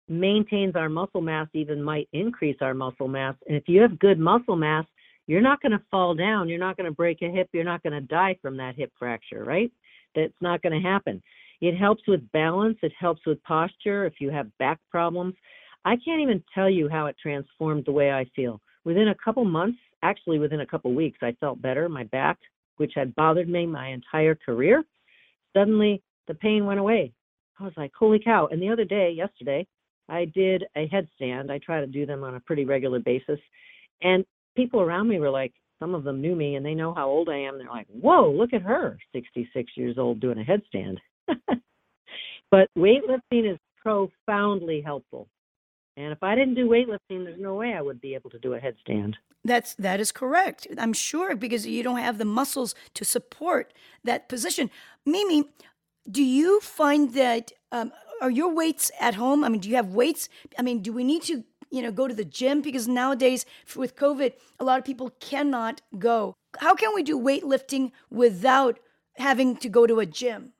maintains 0.09 0.76
our 0.76 0.88
muscle 0.88 1.21
mass, 1.21 1.49
even 1.55 1.83
might 1.83 2.09
increase 2.12 2.59
our 2.61 2.73
muscle 2.73 3.09
mass. 3.09 3.35
And 3.49 3.57
if 3.57 3.65
you 3.67 3.81
have 3.81 3.99
good 3.99 4.21
muscle 4.21 4.55
mass, 4.55 4.85
you're 5.26 5.41
not 5.41 5.61
going 5.61 5.73
to 5.73 5.83
fall 5.91 6.15
down. 6.15 6.49
You're 6.49 6.61
not 6.61 6.76
going 6.76 6.88
to 6.88 6.95
break 6.95 7.21
a 7.23 7.29
hip. 7.29 7.49
You're 7.53 7.65
not 7.65 7.83
going 7.83 7.95
to 7.95 8.00
die 8.00 8.38
from 8.41 8.57
that 8.59 8.76
hip 8.76 8.93
fracture, 8.97 9.43
right? 9.43 9.73
That's 10.15 10.33
not 10.41 10.62
going 10.62 10.81
to 10.81 10.88
happen. 10.88 11.21
It 11.61 11.76
helps 11.76 12.07
with 12.07 12.31
balance. 12.31 12.79
It 12.81 12.93
helps 12.97 13.26
with 13.26 13.43
posture 13.43 14.07
if 14.07 14.21
you 14.21 14.31
have 14.31 14.57
back 14.59 14.79
problems. 14.88 15.35
I 15.85 15.97
can't 15.97 16.23
even 16.23 16.45
tell 16.55 16.71
you 16.71 16.88
how 16.88 17.07
it 17.07 17.17
transformed 17.21 17.87
the 17.87 17.93
way 17.93 18.12
I 18.12 18.25
feel. 18.37 18.61
Within 18.85 19.09
a 19.09 19.17
couple 19.17 19.45
months, 19.45 19.79
actually 20.09 20.39
within 20.39 20.61
a 20.61 20.67
couple 20.67 20.95
weeks, 20.95 21.19
I 21.23 21.37
felt 21.41 21.61
better. 21.61 21.89
My 21.89 22.05
back, 22.05 22.39
which 22.77 22.93
had 22.95 23.15
bothered 23.15 23.49
me 23.49 23.67
my 23.67 23.89
entire 23.89 24.35
career, 24.35 24.85
suddenly 25.55 26.03
the 26.29 26.35
pain 26.35 26.67
went 26.67 26.81
away. 26.81 27.13
I 27.59 27.65
was 27.65 27.73
like, 27.77 27.93
holy 27.99 28.19
cow. 28.19 28.49
And 28.51 28.61
the 28.61 28.69
other 28.69 28.85
day, 28.85 29.11
yesterday, 29.11 29.67
I 30.09 30.27
did 30.27 30.65
a 30.77 30.89
headstand. 30.89 31.51
I 31.51 31.59
try 31.59 31.81
to 31.81 31.87
do 31.87 32.07
them 32.07 32.23
on 32.23 32.35
a 32.35 32.41
pretty 32.41 32.65
regular 32.65 33.01
basis. 33.01 33.41
And 34.03 34.25
people 34.57 34.81
around 34.81 35.09
me 35.09 35.19
were 35.19 35.31
like, 35.31 35.53
some 35.79 35.95
of 35.95 36.05
them 36.05 36.21
knew 36.21 36.35
me 36.35 36.55
and 36.55 36.65
they 36.65 36.75
know 36.75 36.95
how 36.95 37.09
old 37.09 37.29
I 37.29 37.39
am. 37.39 37.59
They're 37.59 37.69
like, 37.69 37.89
whoa, 37.89 38.31
look 38.31 38.53
at 38.53 38.63
her, 38.63 38.99
66 39.13 39.73
years 39.77 39.99
old, 39.99 40.21
doing 40.21 40.39
a 40.39 40.45
headstand. 40.45 40.97
but 42.51 42.69
weightlifting 42.77 43.51
is 43.53 43.59
profoundly 43.83 44.81
helpful. 44.81 45.29
And 45.97 46.12
if 46.12 46.23
I 46.23 46.35
didn't 46.35 46.55
do 46.55 46.69
weightlifting, 46.69 47.25
there's 47.25 47.41
no 47.41 47.55
way 47.55 47.73
I 47.73 47.81
would 47.81 48.00
be 48.00 48.15
able 48.15 48.29
to 48.31 48.38
do 48.38 48.53
a 48.53 48.61
headstand. 48.61 49.15
That's 49.45 49.75
that 49.76 50.00
is 50.00 50.12
correct. 50.12 50.67
I'm 50.76 50.93
sure 50.93 51.35
because 51.35 51.67
you 51.67 51.83
don't 51.83 51.99
have 51.99 52.19
the 52.19 52.25
muscles 52.25 52.75
to 52.95 53.05
support 53.05 53.73
that 54.05 54.29
position. 54.29 54.71
Mimi, 55.07 55.49
do 56.11 56.23
you 56.23 56.61
find 56.61 57.15
that 57.15 57.53
um, 57.73 57.93
are 58.21 58.31
your 58.31 58.53
weights 58.55 58.91
at 59.00 59.15
home? 59.15 59.43
I 59.45 59.49
mean, 59.49 59.61
do 59.61 59.71
you 59.71 59.76
have 59.76 59.95
weights? 59.95 60.29
I 60.59 60.62
mean, 60.62 60.81
do 60.83 60.93
we 60.93 61.05
need 61.05 61.23
to 61.25 61.45
you 61.71 61.81
know 61.81 61.93
go 61.93 62.09
to 62.09 62.15
the 62.15 62.25
gym 62.25 62.61
because 62.61 62.87
nowadays 62.87 63.47
with 63.75 63.97
COVID, 63.97 64.33
a 64.59 64.65
lot 64.65 64.79
of 64.79 64.85
people 64.85 65.11
cannot 65.21 65.81
go. 65.99 66.35
How 66.59 66.75
can 66.75 66.95
we 66.95 67.03
do 67.03 67.19
weightlifting 67.19 67.93
without 68.11 68.79
having 69.17 69.57
to 69.59 69.69
go 69.69 69.87
to 69.87 70.00
a 70.00 70.07
gym? 70.07 70.53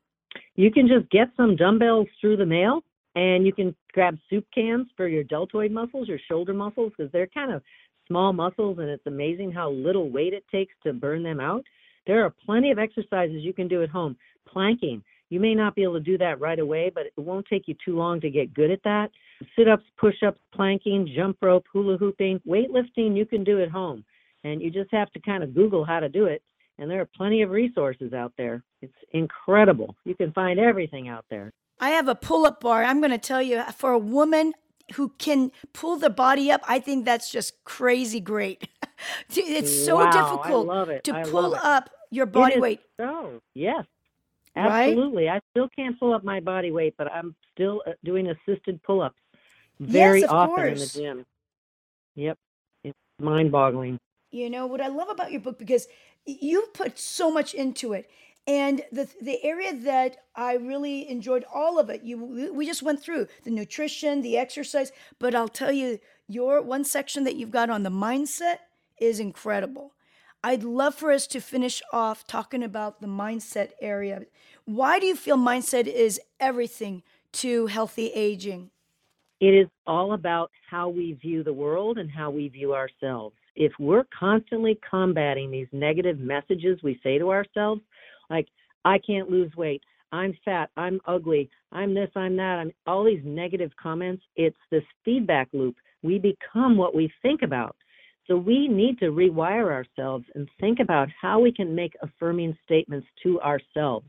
You 0.55 0.71
can 0.71 0.89
just 0.89 1.11
get 1.11 1.29
some 1.37 1.57
dumbbells 1.57 2.09
through 2.21 2.39
the 2.39 2.47
mail 2.47 2.83
and 3.17 3.47
you 3.47 3.53
can 3.53 3.75
grab 3.93 4.17
soup 4.31 4.47
cans 4.55 4.87
for 4.97 5.09
your 5.09 5.25
deltoid 5.25 5.73
muscles, 5.73 6.07
your 6.07 6.21
shoulder 6.29 6.55
muscles, 6.55 6.93
because 6.97 7.11
they're 7.13 7.27
kind 7.27 7.51
of 7.51 7.63
small 8.07 8.33
muscles 8.33 8.79
and 8.79 8.89
it's 8.89 9.07
amazing 9.07 9.51
how 9.51 9.71
little 9.71 10.11
weight 10.11 10.35
it 10.35 10.45
takes 10.53 10.75
to 10.85 10.93
burn 10.93 11.23
them 11.23 11.41
out. 11.41 11.65
There 12.07 12.25
are 12.25 12.33
plenty 12.45 12.71
of 12.71 12.79
exercises 12.79 13.43
you 13.43 13.53
can 13.53 13.67
do 13.67 13.83
at 13.83 13.89
home. 13.89 14.17
Planking. 14.47 15.03
You 15.29 15.41
may 15.41 15.55
not 15.55 15.75
be 15.75 15.83
able 15.83 15.95
to 15.95 16.01
do 16.01 16.17
that 16.19 16.41
right 16.41 16.59
away, 16.59 16.93
but 16.95 17.07
it 17.07 17.13
won't 17.17 17.47
take 17.47 17.67
you 17.67 17.75
too 17.85 17.97
long 17.97 18.21
to 18.21 18.31
get 18.31 18.55
good 18.55 18.71
at 18.71 18.83
that. 18.85 19.11
Sit 19.59 19.67
ups, 19.67 19.83
push 19.99 20.23
ups, 20.25 20.39
planking, 20.55 21.13
jump 21.17 21.39
rope, 21.43 21.65
hula 21.73 21.97
hooping, 21.97 22.41
weightlifting, 22.47 23.17
you 23.17 23.27
can 23.27 23.43
do 23.43 23.61
at 23.61 23.71
home. 23.71 24.05
And 24.45 24.63
you 24.63 24.71
just 24.71 24.93
have 24.93 25.11
to 25.13 25.21
kind 25.21 25.43
of 25.43 25.55
Google 25.55 25.85
how 25.85 25.99
to 25.99 26.09
do 26.09 26.27
it. 26.27 26.43
And 26.79 26.89
there 26.89 27.01
are 27.01 27.09
plenty 27.17 27.43
of 27.43 27.51
resources 27.51 28.13
out 28.13 28.35
there. 28.39 28.63
It's 28.83 28.93
incredible. 29.13 29.97
You 30.05 30.15
can 30.15 30.33
find 30.33 30.61
everything 30.61 31.09
out 31.09 31.25
there. 31.29 31.53
I 31.81 31.91
have 31.91 32.09
a 32.09 32.15
pull 32.15 32.47
up 32.47 32.61
bar. 32.61 32.85
I'm 32.85 33.01
going 33.01 33.11
to 33.11 33.19
tell 33.19 33.43
you, 33.43 33.63
for 33.77 33.93
a 33.93 33.99
woman 33.99 34.55
who 34.95 35.11
can 35.19 35.51
pull 35.73 35.97
the 35.97 36.11
body 36.11 36.51
up, 36.51 36.63
I 36.67 36.79
think 36.79 37.05
that's 37.05 37.31
just 37.31 37.65
crazy 37.65 38.21
great. 38.21 38.69
it's 39.31 39.85
so 39.85 39.97
wow, 39.97 40.11
difficult 40.11 40.89
it. 40.89 41.05
to 41.05 41.25
pull 41.25 41.55
up 41.55 41.91
your 42.11 42.27
body 42.27 42.59
weight. 42.59 42.81
So, 42.99 43.41
yes. 43.55 43.85
Right? 44.57 44.89
Absolutely. 44.89 45.29
I 45.29 45.41
still 45.51 45.69
can't 45.77 45.99
pull 45.99 46.15
up 46.15 46.25
my 46.25 46.41
body 46.41 46.71
weight, 46.71 46.95
but 46.97 47.13
I'm 47.13 47.35
still 47.53 47.83
uh, 47.87 47.93
doing 48.05 48.29
assisted 48.29 48.83
pull 48.83 49.03
ups 49.03 49.19
very 49.81 50.21
yes, 50.21 50.31
often 50.31 50.55
course. 50.55 50.97
in 50.97 51.03
the 51.03 51.09
gym. 51.09 51.27
Yep. 52.15 52.39
It's 52.85 52.99
mind 53.21 53.53
boggling. 53.53 53.99
You 54.31 54.51
know 54.51 54.67
what 54.67 54.81
I 54.81 54.89
love 54.89 55.09
about 55.11 55.31
your 55.31 55.41
book 55.41 55.59
because 55.59 55.87
you 56.25 56.69
put 56.75 56.99
so 56.99 57.31
much 57.31 57.55
into 57.55 57.93
it. 57.93 58.11
And 58.47 58.83
the 58.93 59.09
the 59.21 59.43
area 59.43 59.75
that 59.75 60.19
I 60.37 60.55
really 60.55 61.09
enjoyed 61.11 61.45
all 61.53 61.81
of 61.81 61.91
it, 61.91 62.03
you 62.03 62.53
we 62.53 62.65
just 62.65 62.83
went 62.83 63.03
through 63.03 63.27
the 63.45 63.51
nutrition, 63.51 64.23
the 64.23 64.39
exercise, 64.39 64.93
but 65.19 65.35
I'll 65.35 65.49
tell 65.49 65.73
you, 65.73 65.99
your 66.29 66.63
one 66.63 66.85
section 66.85 67.25
that 67.25 67.37
you've 67.37 67.51
got 67.51 67.71
on 67.71 67.83
the 67.83 67.91
mindset 67.91 68.59
is 69.01 69.19
incredible. 69.19 69.93
I'd 70.45 70.63
love 70.63 70.95
for 70.95 71.11
us 71.11 71.27
to 71.29 71.41
finish 71.41 71.83
off 71.93 72.25
talking 72.25 72.63
about 72.63 73.01
the 73.01 73.09
mindset 73.09 73.71
area. 73.81 74.23
Why 74.65 75.01
do 75.01 75.07
you 75.07 75.17
feel 75.17 75.37
mindset 75.37 75.89
is 75.89 76.21
everything 76.39 77.03
to 77.33 77.67
healthy 77.67 78.13
aging? 78.15 78.71
It 79.41 79.55
is 79.55 79.67
all 79.89 80.13
about 80.13 80.53
how 80.71 80.89
we 80.89 81.15
view 81.15 81.43
the 81.43 81.53
world 81.53 81.99
and 81.99 82.11
how 82.11 82.31
we 82.31 82.49
view 82.49 82.75
ourselves. 82.75 83.35
If 83.57 83.73
we're 83.79 84.07
constantly 84.17 84.79
combating 84.89 85.51
these 85.51 85.69
negative 85.73 86.19
messages 86.21 86.79
we 86.83 87.01
say 87.03 87.19
to 87.19 87.31
ourselves, 87.31 87.81
like 88.31 88.49
I 88.85 88.99
can't 88.99 89.31
lose 89.31 89.55
weight, 89.57 89.83
I'm 90.13 90.37
fat, 90.45 90.71
I'm 90.77 91.01
ugly, 91.07 91.51
I'm 91.73 91.95
this, 91.95 92.11
I'm 92.15 92.37
that, 92.37 92.59
I'm 92.59 92.73
all 92.87 93.05
these 93.05 93.23
negative 93.25 93.73
comments, 93.81 94.23
it's 94.37 94.57
this 94.71 94.85
feedback 95.05 95.49
loop. 95.53 95.77
We 96.03 96.19
become 96.19 96.77
what 96.77 96.95
we 96.95 97.13
think 97.23 97.43
about. 97.43 97.77
So 98.27 98.37
we 98.37 98.69
need 98.69 98.99
to 98.99 99.07
rewire 99.07 99.71
ourselves 99.71 100.25
and 100.35 100.49
think 100.61 100.81
about 100.81 101.09
how 101.21 101.39
we 101.39 101.53
can 101.53 101.75
make 101.75 101.95
affirming 102.03 102.57
statements 102.65 103.07
to 103.23 103.41
ourselves. 103.41 104.07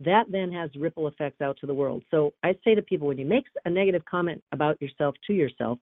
That 0.00 0.26
then 0.30 0.52
has 0.52 0.70
ripple 0.76 1.08
effects 1.08 1.40
out 1.40 1.56
to 1.60 1.66
the 1.66 1.74
world. 1.74 2.02
So 2.10 2.34
I 2.42 2.54
say 2.64 2.74
to 2.74 2.82
people 2.82 3.08
when 3.08 3.18
you 3.18 3.26
make 3.26 3.44
a 3.64 3.70
negative 3.70 4.04
comment 4.04 4.42
about 4.52 4.80
yourself 4.80 5.14
to 5.26 5.32
yourself, 5.32 5.78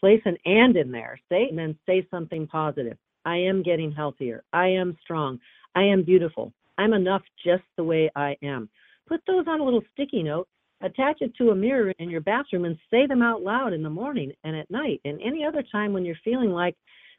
place 0.00 0.22
an 0.24 0.36
and 0.46 0.76
in 0.76 0.90
there, 0.90 1.20
say 1.28 1.48
and 1.48 1.58
then 1.58 1.78
say 1.86 2.06
something 2.10 2.46
positive. 2.46 2.96
I 3.24 3.36
am 3.36 3.62
getting 3.62 3.92
healthier. 3.92 4.42
I 4.52 4.68
am 4.68 4.96
strong. 5.02 5.38
I 5.74 5.84
am 5.84 6.02
beautiful. 6.02 6.52
I'm 6.82 6.94
enough 6.94 7.22
just 7.44 7.62
the 7.76 7.84
way 7.84 8.10
I 8.16 8.36
am. 8.42 8.68
Put 9.06 9.20
those 9.26 9.46
on 9.46 9.60
a 9.60 9.64
little 9.64 9.84
sticky 9.92 10.24
note, 10.24 10.48
attach 10.80 11.18
it 11.20 11.32
to 11.36 11.50
a 11.50 11.54
mirror 11.54 11.94
in 12.00 12.10
your 12.10 12.20
bathroom, 12.20 12.64
and 12.64 12.76
say 12.90 13.06
them 13.06 13.22
out 13.22 13.42
loud 13.42 13.72
in 13.72 13.84
the 13.84 13.90
morning 13.90 14.32
and 14.42 14.56
at 14.56 14.68
night 14.68 15.00
and 15.04 15.20
any 15.22 15.44
other 15.44 15.62
time 15.70 15.92
when 15.92 16.04
you're 16.04 16.16
feeling 16.24 16.50
like 16.50 16.76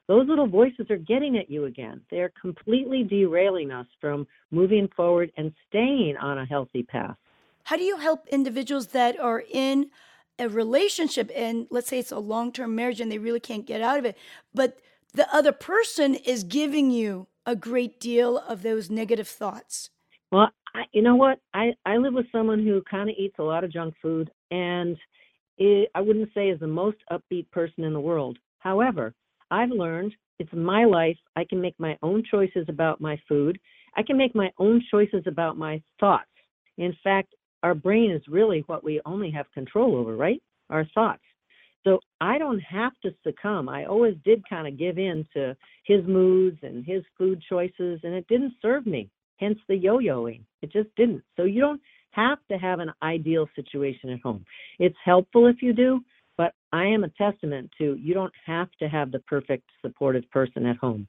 those 0.09 0.27
little 0.27 0.47
voices 0.47 0.87
are 0.89 0.97
getting 0.97 1.37
at 1.37 1.49
you 1.49 1.63
again. 1.63 2.01
They're 2.11 2.33
completely 2.41 3.03
derailing 3.03 3.71
us 3.71 3.87
from 4.01 4.27
moving 4.51 4.89
forward 4.97 5.31
and 5.37 5.53
staying 5.69 6.17
on 6.17 6.39
a 6.39 6.45
healthy 6.45 6.83
path. 6.83 7.15
How 7.63 7.77
do 7.77 7.83
you 7.83 7.95
help 7.95 8.27
individuals 8.27 8.87
that 8.87 9.17
are 9.17 9.43
in 9.49 9.91
a 10.37 10.49
relationship 10.49 11.31
and 11.33 11.67
let's 11.69 11.87
say 11.87 11.99
it's 11.99 12.11
a 12.11 12.19
long-term 12.19 12.75
marriage 12.75 12.99
and 12.99 13.09
they 13.09 13.17
really 13.17 13.39
can't 13.39 13.65
get 13.65 13.81
out 13.81 13.97
of 13.97 14.03
it, 14.03 14.17
but 14.53 14.79
the 15.13 15.33
other 15.33 15.53
person 15.53 16.15
is 16.15 16.43
giving 16.43 16.91
you 16.91 17.27
a 17.45 17.55
great 17.55 17.99
deal 17.99 18.37
of 18.37 18.63
those 18.63 18.89
negative 18.89 19.27
thoughts? 19.27 19.89
Well, 20.31 20.49
I, 20.75 20.83
you 20.91 21.01
know 21.01 21.15
what? 21.15 21.39
I, 21.53 21.73
I 21.85 21.97
live 21.97 22.13
with 22.13 22.31
someone 22.31 22.63
who 22.63 22.81
kind 22.89 23.09
of 23.09 23.15
eats 23.17 23.35
a 23.39 23.43
lot 23.43 23.63
of 23.63 23.71
junk 23.71 23.93
food 24.01 24.31
and 24.51 24.97
it, 25.57 25.89
I 25.93 26.01
wouldn't 26.01 26.29
say 26.33 26.49
is 26.49 26.59
the 26.59 26.67
most 26.67 26.97
upbeat 27.11 27.49
person 27.51 27.83
in 27.83 27.93
the 27.93 27.99
world. 27.99 28.37
However, 28.59 29.13
I've 29.51 29.69
learned 29.69 30.13
it's 30.39 30.51
my 30.53 30.85
life. 30.85 31.17
I 31.35 31.45
can 31.45 31.61
make 31.61 31.75
my 31.79 31.97
own 32.01 32.23
choices 32.29 32.65
about 32.67 32.99
my 32.99 33.17
food. 33.27 33.59
I 33.95 34.03
can 34.03 34.17
make 34.17 34.33
my 34.33 34.51
own 34.57 34.83
choices 34.89 35.23
about 35.27 35.57
my 35.57 35.81
thoughts. 35.99 36.29
In 36.77 36.95
fact, 37.03 37.35
our 37.61 37.75
brain 37.75 38.11
is 38.11 38.21
really 38.27 38.63
what 38.67 38.83
we 38.83 38.99
only 39.05 39.29
have 39.31 39.45
control 39.53 39.95
over, 39.95 40.15
right? 40.15 40.41
Our 40.69 40.85
thoughts. 40.95 41.21
So 41.83 41.99
I 42.21 42.37
don't 42.37 42.59
have 42.59 42.93
to 43.03 43.13
succumb. 43.23 43.67
I 43.67 43.85
always 43.85 44.15
did 44.23 44.47
kind 44.49 44.67
of 44.67 44.77
give 44.77 44.97
in 44.97 45.27
to 45.33 45.55
his 45.85 46.05
moods 46.05 46.59
and 46.63 46.85
his 46.85 47.03
food 47.17 47.43
choices, 47.49 47.99
and 48.03 48.13
it 48.13 48.27
didn't 48.27 48.53
serve 48.61 48.85
me. 48.85 49.09
Hence 49.37 49.59
the 49.67 49.75
yo 49.75 49.97
yoing. 49.97 50.41
It 50.61 50.71
just 50.71 50.89
didn't. 50.95 51.23
So 51.35 51.43
you 51.43 51.59
don't 51.59 51.81
have 52.11 52.37
to 52.49 52.57
have 52.57 52.79
an 52.79 52.91
ideal 53.01 53.47
situation 53.55 54.11
at 54.11 54.21
home. 54.21 54.45
It's 54.79 54.95
helpful 55.03 55.47
if 55.47 55.61
you 55.61 55.73
do, 55.73 55.99
but 56.37 56.53
I 56.71 56.85
am 56.85 57.03
a 57.03 57.09
testament 57.09 57.69
to 57.79 57.95
you 57.95 58.13
don't 58.13 58.33
have 58.45 58.69
to 58.79 58.87
have 58.87 59.11
the 59.11 59.19
perfect 59.19 59.69
supportive 59.81 60.29
person 60.31 60.65
at 60.65 60.77
home. 60.77 61.07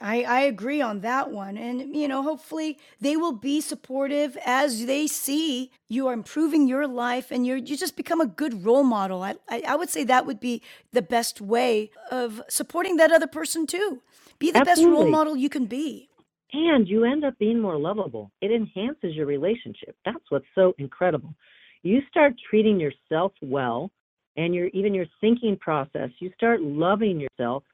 I, 0.00 0.22
I 0.22 0.40
agree 0.42 0.80
on 0.80 1.00
that 1.00 1.30
one. 1.30 1.56
And, 1.56 1.94
you 1.94 2.06
know, 2.06 2.22
hopefully 2.22 2.78
they 3.00 3.16
will 3.16 3.32
be 3.32 3.60
supportive 3.60 4.36
as 4.44 4.86
they 4.86 5.06
see 5.06 5.70
you 5.88 6.06
are 6.08 6.12
improving 6.12 6.68
your 6.68 6.86
life 6.86 7.30
and 7.30 7.46
you're, 7.46 7.56
you 7.56 7.76
just 7.76 7.96
become 7.96 8.20
a 8.20 8.26
good 8.26 8.64
role 8.64 8.84
model. 8.84 9.22
I, 9.22 9.36
I, 9.48 9.62
I 9.68 9.76
would 9.76 9.90
say 9.90 10.04
that 10.04 10.26
would 10.26 10.40
be 10.40 10.62
the 10.92 11.02
best 11.02 11.40
way 11.40 11.90
of 12.10 12.42
supporting 12.48 12.96
that 12.96 13.10
other 13.10 13.26
person 13.26 13.66
too. 13.66 14.02
Be 14.38 14.50
the 14.50 14.64
best 14.64 14.84
role 14.84 15.08
model 15.08 15.36
you 15.36 15.48
can 15.48 15.66
be. 15.66 16.08
And 16.52 16.86
you 16.86 17.04
end 17.04 17.24
up 17.24 17.38
being 17.38 17.60
more 17.60 17.78
lovable. 17.78 18.30
It 18.40 18.52
enhances 18.52 19.14
your 19.14 19.26
relationship. 19.26 19.96
That's 20.04 20.24
what's 20.28 20.46
so 20.54 20.74
incredible. 20.78 21.34
You 21.82 22.00
start 22.08 22.34
treating 22.50 22.78
yourself 22.78 23.32
well 23.40 23.90
and 24.36 24.54
your 24.54 24.68
even 24.68 24.94
your 24.94 25.06
thinking 25.20 25.56
process, 25.56 26.10
you 26.18 26.30
start 26.36 26.60
loving 26.60 27.20
yourself 27.20 27.64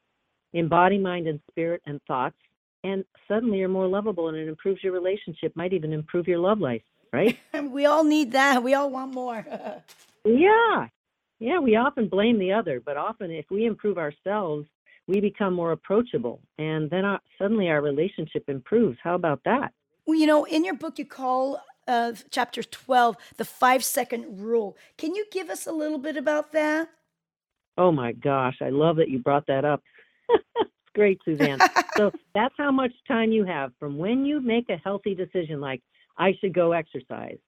in 0.52 0.68
body, 0.68 0.99
mind, 0.99 1.26
and 1.26 1.40
spirit 1.50 1.82
and 1.87 2.00
thoughts, 2.06 2.37
and 2.85 3.04
suddenly 3.28 3.59
you're 3.59 3.68
more 3.68 3.87
lovable 3.87 4.28
and 4.28 4.37
it 4.37 4.49
improves 4.49 4.82
your 4.82 4.92
relationship, 4.92 5.54
might 5.54 5.73
even 5.73 5.92
improve 5.92 6.26
your 6.26 6.38
love 6.38 6.59
life, 6.59 6.82
right? 7.12 7.38
We 7.71 7.87
all 7.87 8.04
need 8.04 8.32
that. 8.32 8.62
We 8.62 8.75
all 8.75 8.90
want 8.90 9.14
more. 9.14 9.47
Yeah. 10.25 10.87
Yeah, 11.40 11.59
we 11.59 11.75
often 11.75 12.09
blame 12.09 12.38
the 12.38 12.52
other, 12.52 12.80
but 12.80 12.97
often 12.97 13.32
if 13.32 13.47
we 13.50 13.66
improve 13.66 13.99
ourselves, 13.99 14.68
we 15.09 15.21
become 15.21 15.52
more 15.52 15.73
approachable 15.73 16.40
and 16.59 16.88
then 16.90 17.04
our, 17.04 17.18
suddenly 17.40 17.68
our 17.68 17.80
relationship 17.82 18.44
improves. 18.47 18.97
How 19.02 19.16
about 19.16 19.40
that? 19.47 19.73
well, 20.06 20.18
you 20.18 20.26
know, 20.26 20.44
in 20.44 20.64
your 20.64 20.75
book, 20.75 20.99
you 20.99 21.04
call 21.04 21.61
uh, 21.88 22.12
chapter 22.30 22.62
12 22.62 23.16
the 23.37 23.44
five 23.44 23.85
second 23.85 24.40
rule. 24.40 24.76
Can 24.99 25.14
you 25.14 25.25
give 25.30 25.50
us 25.50 25.66
a 25.66 25.73
little 25.73 25.99
bit 25.99 26.16
about 26.16 26.52
that? 26.52 26.88
Oh 27.78 27.90
my 27.90 28.12
gosh, 28.12 28.59
I 28.61 28.68
love 28.68 28.97
that 28.97 29.09
you 29.09 29.18
brought 29.18 29.47
that 29.47 29.64
up. 29.64 29.82
great, 30.95 31.19
Suzanne. 31.25 31.61
so 31.97 32.12
that's 32.35 32.55
how 32.57 32.71
much 32.71 32.93
time 33.09 33.33
you 33.33 33.45
have 33.45 33.73
from 33.79 33.99
when 33.99 34.25
you 34.25 34.41
make 34.41 34.69
a 34.69 34.76
healthy 34.76 35.14
decision 35.14 35.61
like 35.61 35.83
I 36.19 36.33
should 36.41 36.55
go 36.55 36.73
exercise. 36.73 37.38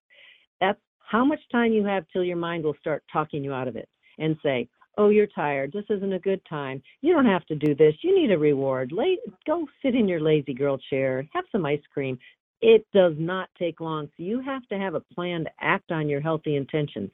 That's 0.60 0.80
how 0.98 1.24
much 1.24 1.40
time 1.52 1.72
you 1.72 1.84
have 1.84 2.04
till 2.12 2.24
your 2.24 2.36
mind 2.36 2.64
will 2.64 2.76
start 2.80 3.04
talking 3.12 3.44
you 3.44 3.52
out 3.52 3.68
of 3.68 3.76
it 3.76 3.88
and 4.18 4.36
say, 4.42 4.68
"Oh, 4.96 5.10
you're 5.10 5.26
tired. 5.26 5.72
This 5.72 5.84
isn't 5.90 6.12
a 6.12 6.18
good 6.18 6.44
time. 6.46 6.82
You 7.02 7.12
don't 7.12 7.26
have 7.26 7.44
to 7.46 7.54
do 7.54 7.74
this. 7.74 7.94
You 8.02 8.14
need 8.14 8.30
a 8.30 8.38
reward. 8.38 8.92
Lay, 8.92 9.18
go 9.46 9.66
sit 9.82 9.94
in 9.94 10.08
your 10.08 10.20
lazy 10.20 10.54
girl 10.54 10.78
chair. 10.78 11.26
Have 11.32 11.44
some 11.52 11.66
ice 11.66 11.82
cream." 11.92 12.18
It 12.62 12.86
does 12.94 13.12
not 13.18 13.50
take 13.58 13.80
long. 13.80 14.06
So 14.16 14.22
you 14.22 14.40
have 14.40 14.66
to 14.68 14.78
have 14.78 14.94
a 14.94 15.00
plan 15.00 15.44
to 15.44 15.50
act 15.60 15.92
on 15.92 16.08
your 16.08 16.22
healthy 16.22 16.56
intentions 16.56 17.10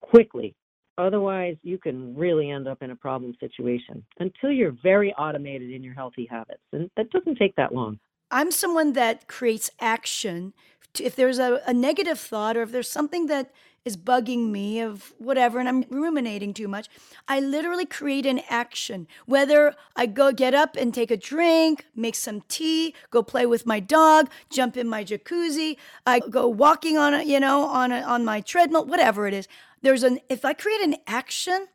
quickly. 0.00 0.54
Otherwise, 0.98 1.56
you 1.62 1.78
can 1.78 2.16
really 2.16 2.50
end 2.50 2.66
up 2.66 2.82
in 2.82 2.90
a 2.90 2.96
problem 2.96 3.34
situation 3.38 4.04
until 4.18 4.50
you're 4.50 4.74
very 4.82 5.12
automated 5.14 5.70
in 5.70 5.82
your 5.82 5.94
healthy 5.94 6.26
habits. 6.30 6.62
And 6.72 6.90
that 6.96 7.10
doesn't 7.10 7.36
take 7.36 7.54
that 7.56 7.74
long. 7.74 7.98
I'm 8.30 8.50
someone 8.50 8.94
that 8.94 9.28
creates 9.28 9.70
action. 9.78 10.54
If 10.98 11.14
there's 11.14 11.38
a, 11.38 11.60
a 11.66 11.74
negative 11.74 12.18
thought 12.18 12.56
or 12.56 12.62
if 12.62 12.72
there's 12.72 12.90
something 12.90 13.26
that 13.26 13.52
is 13.86 13.96
bugging 13.96 14.50
me 14.50 14.80
of 14.80 15.14
whatever 15.18 15.60
and 15.60 15.68
I'm 15.68 15.84
ruminating 15.88 16.52
too 16.52 16.66
much, 16.66 16.88
I 17.28 17.38
literally 17.38 17.86
create 17.86 18.26
an 18.26 18.40
action. 18.50 19.06
Whether 19.26 19.74
I 19.94 20.06
go 20.06 20.32
get 20.32 20.54
up 20.54 20.76
and 20.76 20.92
take 20.92 21.12
a 21.12 21.16
drink, 21.16 21.86
make 21.94 22.16
some 22.16 22.42
tea, 22.48 22.94
go 23.10 23.22
play 23.22 23.46
with 23.46 23.64
my 23.64 23.78
dog, 23.78 24.28
jump 24.50 24.76
in 24.76 24.88
my 24.88 25.04
jacuzzi, 25.04 25.76
I 26.04 26.18
go 26.18 26.48
walking 26.48 26.98
on 26.98 27.14
a, 27.14 27.22
you 27.22 27.38
know, 27.38 27.62
on 27.62 27.92
a, 27.92 28.00
on 28.00 28.24
my 28.24 28.40
treadmill, 28.40 28.86
whatever 28.86 29.28
it 29.28 29.34
is. 29.34 29.46
There's 29.86 30.02
an 30.02 30.18
if 30.28 30.44
I 30.44 30.52
create 30.52 30.80
an 30.80 30.96
action, 31.06 31.68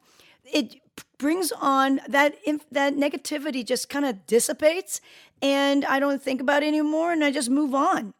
it 0.43 0.75
brings 1.17 1.53
on 1.53 2.01
that 2.09 2.35
that 2.69 2.95
negativity 2.95 3.65
just 3.65 3.87
kind 3.87 4.03
of 4.03 4.27
dissipates 4.27 4.99
and 5.41 5.85
I 5.85 5.97
don't 6.01 6.21
think 6.21 6.41
about 6.41 6.61
it 6.61 6.67
anymore 6.67 7.13
and 7.13 7.23
I 7.23 7.31
just 7.31 7.49
move 7.49 7.73
on. 7.73 8.13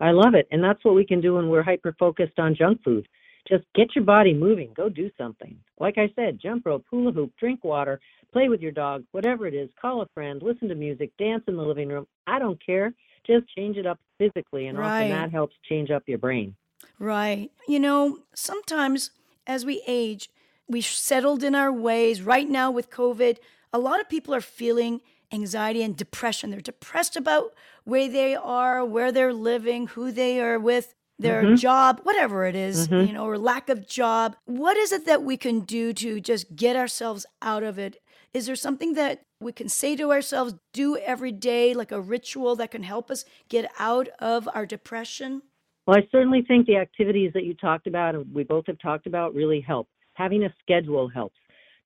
I 0.00 0.10
love 0.10 0.34
it. 0.34 0.48
And 0.50 0.64
that's 0.64 0.84
what 0.84 0.96
we 0.96 1.06
can 1.06 1.20
do 1.20 1.34
when 1.36 1.48
we're 1.48 1.62
hyper 1.62 1.94
focused 2.00 2.40
on 2.40 2.56
junk 2.56 2.82
food. 2.82 3.06
Just 3.48 3.62
get 3.76 3.94
your 3.94 4.04
body 4.04 4.34
moving, 4.34 4.72
go 4.74 4.88
do 4.88 5.08
something. 5.16 5.56
Like 5.78 5.98
I 5.98 6.10
said, 6.16 6.40
jump 6.42 6.66
rope, 6.66 6.84
hula 6.90 7.12
hoop, 7.12 7.32
drink 7.38 7.62
water, 7.62 8.00
play 8.32 8.48
with 8.48 8.60
your 8.60 8.72
dog, 8.72 9.04
whatever 9.12 9.46
it 9.46 9.54
is, 9.54 9.70
call 9.80 10.02
a 10.02 10.06
friend, 10.14 10.42
listen 10.42 10.68
to 10.68 10.74
music, 10.74 11.12
dance 11.16 11.44
in 11.46 11.54
the 11.56 11.62
living 11.62 11.90
room. 11.90 12.08
I 12.26 12.40
don't 12.40 12.60
care. 12.64 12.92
Just 13.24 13.46
change 13.56 13.76
it 13.76 13.86
up 13.86 14.00
physically, 14.18 14.66
and 14.66 14.76
Right. 14.78 14.86
often 14.88 15.10
that 15.10 15.30
helps 15.30 15.54
change 15.68 15.92
up 15.92 16.02
your 16.08 16.18
brain. 16.18 16.56
Right. 16.98 17.50
You 17.68 17.80
know, 17.80 18.20
sometimes 18.34 19.10
as 19.46 19.64
we 19.64 19.82
age, 19.86 20.30
we've 20.68 20.84
settled 20.84 21.42
in 21.42 21.54
our 21.54 21.72
ways. 21.72 22.22
Right 22.22 22.48
now 22.48 22.70
with 22.70 22.90
COVID, 22.90 23.38
a 23.72 23.78
lot 23.78 24.00
of 24.00 24.08
people 24.08 24.34
are 24.34 24.40
feeling 24.40 25.00
anxiety 25.32 25.82
and 25.82 25.96
depression. 25.96 26.50
They're 26.50 26.60
depressed 26.60 27.16
about 27.16 27.54
where 27.84 28.08
they 28.08 28.36
are, 28.36 28.84
where 28.84 29.10
they're 29.10 29.32
living, 29.32 29.88
who 29.88 30.12
they 30.12 30.40
are 30.40 30.58
with, 30.58 30.94
their 31.18 31.42
Mhm. 31.44 31.56
job, 31.58 32.00
whatever 32.02 32.44
it 32.46 32.54
is, 32.56 32.88
Mhm. 32.88 33.06
you 33.06 33.12
know, 33.12 33.24
or 33.26 33.38
lack 33.38 33.68
of 33.68 33.86
job. 33.86 34.36
What 34.44 34.76
is 34.76 34.92
it 34.92 35.04
that 35.06 35.22
we 35.22 35.36
can 35.36 35.60
do 35.60 35.92
to 35.94 36.20
just 36.20 36.54
get 36.56 36.76
ourselves 36.76 37.26
out 37.40 37.62
of 37.62 37.78
it? 37.78 38.02
Is 38.34 38.46
there 38.46 38.56
something 38.56 38.94
that 38.94 39.22
we 39.40 39.52
can 39.52 39.68
say 39.68 39.94
to 39.96 40.10
ourselves, 40.10 40.54
do 40.72 40.96
every 40.96 41.32
day, 41.32 41.74
like 41.74 41.92
a 41.92 42.00
ritual 42.00 42.56
that 42.56 42.70
can 42.70 42.82
help 42.82 43.10
us 43.10 43.24
get 43.48 43.70
out 43.78 44.08
of 44.18 44.48
our 44.54 44.66
depression? 44.66 45.42
Well, 45.86 45.96
I 45.96 46.06
certainly 46.12 46.42
think 46.46 46.66
the 46.66 46.76
activities 46.76 47.32
that 47.34 47.44
you 47.44 47.54
talked 47.54 47.86
about 47.86 48.14
and 48.14 48.32
we 48.32 48.44
both 48.44 48.66
have 48.68 48.78
talked 48.78 49.06
about 49.06 49.34
really 49.34 49.60
help. 49.60 49.88
Having 50.14 50.44
a 50.44 50.54
schedule 50.62 51.08
helps. 51.08 51.36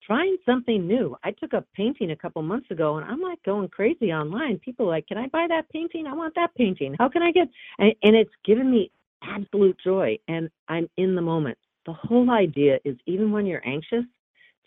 Trying 0.07 0.37
something 0.45 0.87
new. 0.87 1.17
I 1.25 1.33
took 1.33 1.55
up 1.55 1.67
painting 1.75 2.11
a 2.11 2.17
couple 2.17 2.43
months 2.43 2.71
ago 2.71 2.97
and 2.97 3.07
I'm 3.11 3.21
like 3.21 3.43
going 3.45 3.69
crazy 3.69 4.13
online. 4.13 4.59
People 4.59 4.87
like, 4.87 5.07
"Can 5.09 5.19
I 5.19 5.29
buy 5.29 5.47
that 5.49 5.69
painting? 5.71 6.07
I 6.07 6.15
want 6.15 6.35
that 6.37 6.55
painting. 6.55 6.95
How 6.99 7.09
can 7.09 7.23
I 7.23 7.33
get?" 7.33 7.49
And, 7.79 7.93
and 8.03 8.15
it's 8.15 8.31
given 8.45 8.71
me 8.71 8.91
absolute 9.23 9.77
joy 9.83 10.19
and 10.29 10.51
I'm 10.69 10.89
in 10.97 11.15
the 11.15 11.23
moment. 11.23 11.59
The 11.87 11.95
whole 11.95 12.31
idea 12.31 12.79
is 12.85 12.97
even 13.07 13.33
when 13.33 13.47
you're 13.47 13.67
anxious, 13.67 14.05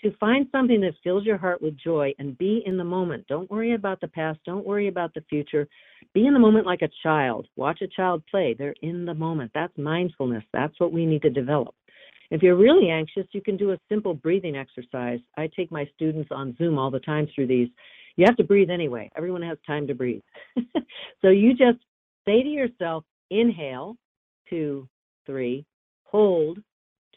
to 0.01 0.15
find 0.17 0.47
something 0.51 0.81
that 0.81 0.93
fills 1.03 1.25
your 1.25 1.37
heart 1.37 1.61
with 1.61 1.77
joy 1.77 2.13
and 2.19 2.37
be 2.37 2.63
in 2.65 2.77
the 2.77 2.83
moment. 2.83 3.27
Don't 3.27 3.49
worry 3.51 3.73
about 3.73 3.99
the 3.99 4.07
past, 4.07 4.39
don't 4.45 4.65
worry 4.65 4.87
about 4.87 5.13
the 5.13 5.23
future. 5.29 5.67
Be 6.13 6.25
in 6.25 6.33
the 6.33 6.39
moment 6.39 6.65
like 6.65 6.81
a 6.81 6.89
child. 7.03 7.47
Watch 7.55 7.81
a 7.81 7.87
child 7.87 8.23
play. 8.31 8.55
They're 8.57 8.75
in 8.81 9.05
the 9.05 9.13
moment. 9.13 9.51
That's 9.53 9.77
mindfulness. 9.77 10.43
That's 10.53 10.79
what 10.79 10.93
we 10.93 11.05
need 11.05 11.21
to 11.23 11.29
develop. 11.29 11.75
If 12.31 12.43
you're 12.43 12.55
really 12.55 12.89
anxious, 12.89 13.25
you 13.31 13.41
can 13.41 13.57
do 13.57 13.71
a 13.71 13.79
simple 13.89 14.13
breathing 14.13 14.55
exercise. 14.55 15.19
I 15.37 15.49
take 15.55 15.71
my 15.71 15.89
students 15.95 16.29
on 16.31 16.55
Zoom 16.57 16.77
all 16.77 16.91
the 16.91 16.99
time 16.99 17.27
through 17.33 17.47
these. 17.47 17.69
You 18.15 18.25
have 18.25 18.37
to 18.37 18.43
breathe 18.43 18.69
anyway. 18.69 19.09
Everyone 19.17 19.41
has 19.41 19.57
time 19.65 19.87
to 19.87 19.95
breathe. 19.95 20.21
so 21.21 21.29
you 21.29 21.51
just 21.51 21.79
say 22.25 22.43
to 22.43 22.49
yourself, 22.49 23.03
inhale, 23.31 23.97
two, 24.49 24.87
three, 25.25 25.65
hold, 26.03 26.59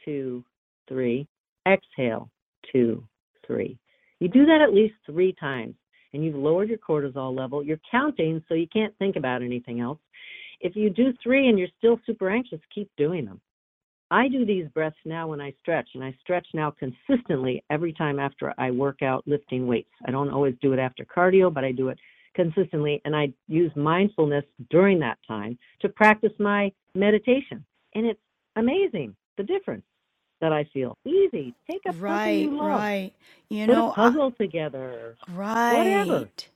two, 0.04 0.44
three, 0.88 1.26
exhale, 1.66 2.30
two, 2.70 3.02
three. 3.46 3.78
You 4.20 4.28
do 4.28 4.46
that 4.46 4.60
at 4.60 4.74
least 4.74 4.94
three 5.04 5.34
times, 5.38 5.74
and 6.12 6.24
you've 6.24 6.36
lowered 6.36 6.68
your 6.68 6.78
cortisol 6.78 7.36
level. 7.36 7.62
You're 7.62 7.80
counting, 7.90 8.42
so 8.48 8.54
you 8.54 8.68
can't 8.72 8.96
think 8.98 9.16
about 9.16 9.42
anything 9.42 9.80
else. 9.80 9.98
If 10.60 10.76
you 10.76 10.90
do 10.90 11.12
three 11.22 11.48
and 11.48 11.58
you're 11.58 11.68
still 11.78 11.98
super 12.06 12.30
anxious, 12.30 12.60
keep 12.72 12.88
doing 12.96 13.24
them. 13.24 13.40
I 14.12 14.28
do 14.28 14.44
these 14.44 14.68
breaths 14.74 14.94
now 15.04 15.28
when 15.28 15.40
I 15.40 15.54
stretch, 15.60 15.88
and 15.94 16.04
I 16.04 16.14
stretch 16.20 16.46
now 16.54 16.70
consistently 16.70 17.64
every 17.70 17.92
time 17.94 18.18
after 18.18 18.52
I 18.58 18.70
work 18.70 19.02
out 19.02 19.26
lifting 19.26 19.66
weights. 19.66 19.90
I 20.06 20.10
don't 20.10 20.30
always 20.30 20.54
do 20.60 20.72
it 20.72 20.78
after 20.78 21.04
cardio, 21.04 21.52
but 21.52 21.64
I 21.64 21.72
do 21.72 21.88
it 21.88 21.98
consistently, 22.34 23.00
and 23.04 23.16
I 23.16 23.32
use 23.48 23.72
mindfulness 23.74 24.44
during 24.70 24.98
that 25.00 25.18
time 25.26 25.58
to 25.80 25.88
practice 25.88 26.32
my 26.38 26.70
meditation. 26.94 27.64
And 27.94 28.06
it's 28.06 28.20
amazing 28.56 29.16
the 29.38 29.44
difference 29.44 29.84
that 30.42 30.52
I 30.52 30.64
feel. 30.64 30.98
Easy. 31.06 31.54
Take 31.70 31.80
a 31.86 31.92
Right, 31.92 32.42
you 32.42 32.50
love. 32.58 32.68
right. 32.68 33.12
You 33.48 33.64
Put 33.66 33.72
know, 33.72 33.86
a 33.88 33.90
I- 33.92 33.94
puzzle 33.94 34.30
together. 34.32 35.16
Whatever. 35.34 36.18
Right. 36.18 36.48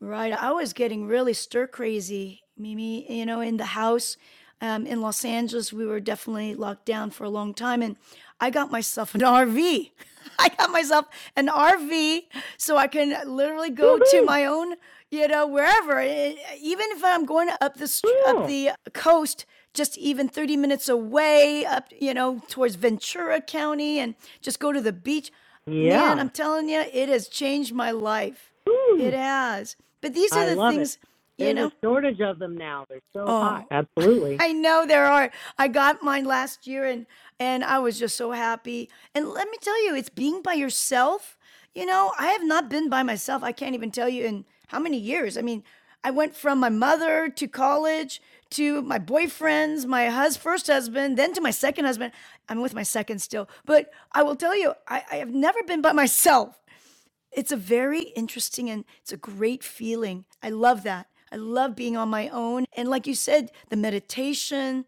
Right. 0.00 0.32
I 0.32 0.52
was 0.52 0.72
getting 0.72 1.06
really 1.06 1.34
stir 1.34 1.66
crazy, 1.66 2.42
Mimi, 2.56 3.10
you 3.12 3.26
know, 3.26 3.40
in 3.40 3.56
the 3.56 3.64
house 3.66 4.16
um, 4.60 4.86
in 4.86 5.00
Los 5.00 5.24
Angeles. 5.24 5.72
We 5.72 5.86
were 5.86 6.00
definitely 6.00 6.54
locked 6.54 6.86
down 6.86 7.10
for 7.10 7.24
a 7.24 7.28
long 7.30 7.52
time. 7.52 7.82
And 7.82 7.96
I 8.40 8.50
got 8.50 8.70
myself 8.70 9.14
an 9.14 9.20
RV. 9.22 9.90
I 10.38 10.48
got 10.50 10.70
myself 10.70 11.06
an 11.36 11.48
RV 11.48 12.22
so 12.56 12.76
I 12.76 12.86
can 12.86 13.16
literally 13.28 13.70
go 13.70 13.98
to 13.98 14.04
Woohoo! 14.04 14.24
my 14.24 14.44
own, 14.46 14.74
you 15.10 15.26
know, 15.26 15.46
wherever. 15.46 16.00
Even 16.00 16.86
if 16.92 17.02
I'm 17.04 17.24
going 17.26 17.48
up 17.60 17.76
the 17.76 17.88
str- 17.88 18.06
Cool. 18.26 18.42
up 18.42 18.46
the 18.46 18.70
coast, 18.94 19.46
just 19.74 19.96
even 19.98 20.28
30 20.28 20.56
minutes 20.56 20.88
away, 20.88 21.64
up, 21.64 21.88
you 21.98 22.14
know, 22.14 22.42
towards 22.48 22.74
Ventura 22.76 23.40
County, 23.40 23.98
and 23.98 24.14
just 24.40 24.58
go 24.60 24.72
to 24.72 24.80
the 24.80 24.92
beach. 24.92 25.30
Man, 25.66 25.76
Yeah. 25.84 26.14
I'm 26.18 26.30
telling 26.30 26.68
you, 26.68 26.80
it 26.92 27.08
has 27.08 27.28
changed 27.28 27.74
my 27.74 27.90
life. 27.90 28.52
Woo. 28.66 28.98
It 28.98 29.14
has. 29.14 29.76
But 30.00 30.14
these 30.14 30.32
are 30.32 30.40
I 30.42 30.46
the 30.46 30.56
love 30.56 30.72
it. 30.74 30.76
things, 30.76 30.98
you 31.36 31.46
There's 31.46 31.56
know. 31.56 31.66
a 31.68 31.72
shortage 31.82 32.20
of 32.20 32.38
them 32.38 32.56
now. 32.56 32.86
They're 32.88 33.00
so 33.12 33.24
Oh. 33.26 33.40
hot. 33.40 33.66
Absolutely. 33.70 34.36
I 34.40 34.52
know 34.52 34.86
there 34.86 35.06
are. 35.06 35.30
I 35.58 35.68
got 35.68 36.02
mine 36.02 36.24
last 36.24 36.66
year 36.66 36.84
and 36.86 37.06
and 37.40 37.62
I 37.64 37.78
was 37.78 37.98
just 37.98 38.16
so 38.16 38.32
happy. 38.32 38.90
And 39.14 39.28
let 39.28 39.48
me 39.48 39.58
tell 39.60 39.84
you, 39.84 39.94
it's 39.94 40.08
being 40.08 40.42
by 40.42 40.54
yourself. 40.54 41.36
You 41.74 41.86
know, 41.86 42.12
I 42.18 42.28
have 42.28 42.44
not 42.44 42.68
been 42.68 42.88
by 42.88 43.02
myself. 43.04 43.42
I 43.44 43.52
can't 43.52 43.74
even 43.74 43.90
tell 43.92 44.08
you 44.08 44.24
in 44.24 44.44
how 44.68 44.80
many 44.80 44.98
years. 44.98 45.36
I 45.38 45.42
mean, 45.42 45.62
I 46.02 46.10
went 46.10 46.34
from 46.34 46.58
my 46.58 46.68
mother 46.68 47.28
to 47.28 47.46
college 47.46 48.20
to 48.50 48.82
my 48.82 48.98
boyfriends, 48.98 49.86
my 49.86 50.08
hus- 50.08 50.36
first 50.36 50.66
husband, 50.66 51.16
then 51.16 51.32
to 51.34 51.40
my 51.40 51.50
second 51.50 51.84
husband. 51.84 52.12
I'm 52.48 52.60
with 52.60 52.74
my 52.74 52.82
second 52.82 53.20
still. 53.20 53.48
But 53.64 53.90
I 54.12 54.22
will 54.22 54.36
tell 54.36 54.56
you, 54.56 54.74
I, 54.86 55.02
I 55.10 55.16
have 55.16 55.30
never 55.30 55.62
been 55.62 55.82
by 55.82 55.92
myself. 55.92 56.58
It's 57.30 57.52
a 57.52 57.56
very 57.56 58.00
interesting 58.00 58.70
and 58.70 58.84
it's 59.00 59.12
a 59.12 59.16
great 59.16 59.62
feeling. 59.62 60.24
I 60.42 60.50
love 60.50 60.82
that. 60.84 61.08
I 61.30 61.36
love 61.36 61.76
being 61.76 61.96
on 61.96 62.08
my 62.08 62.28
own. 62.30 62.64
And 62.74 62.88
like 62.88 63.06
you 63.06 63.14
said, 63.14 63.50
the 63.68 63.76
meditation 63.76 64.86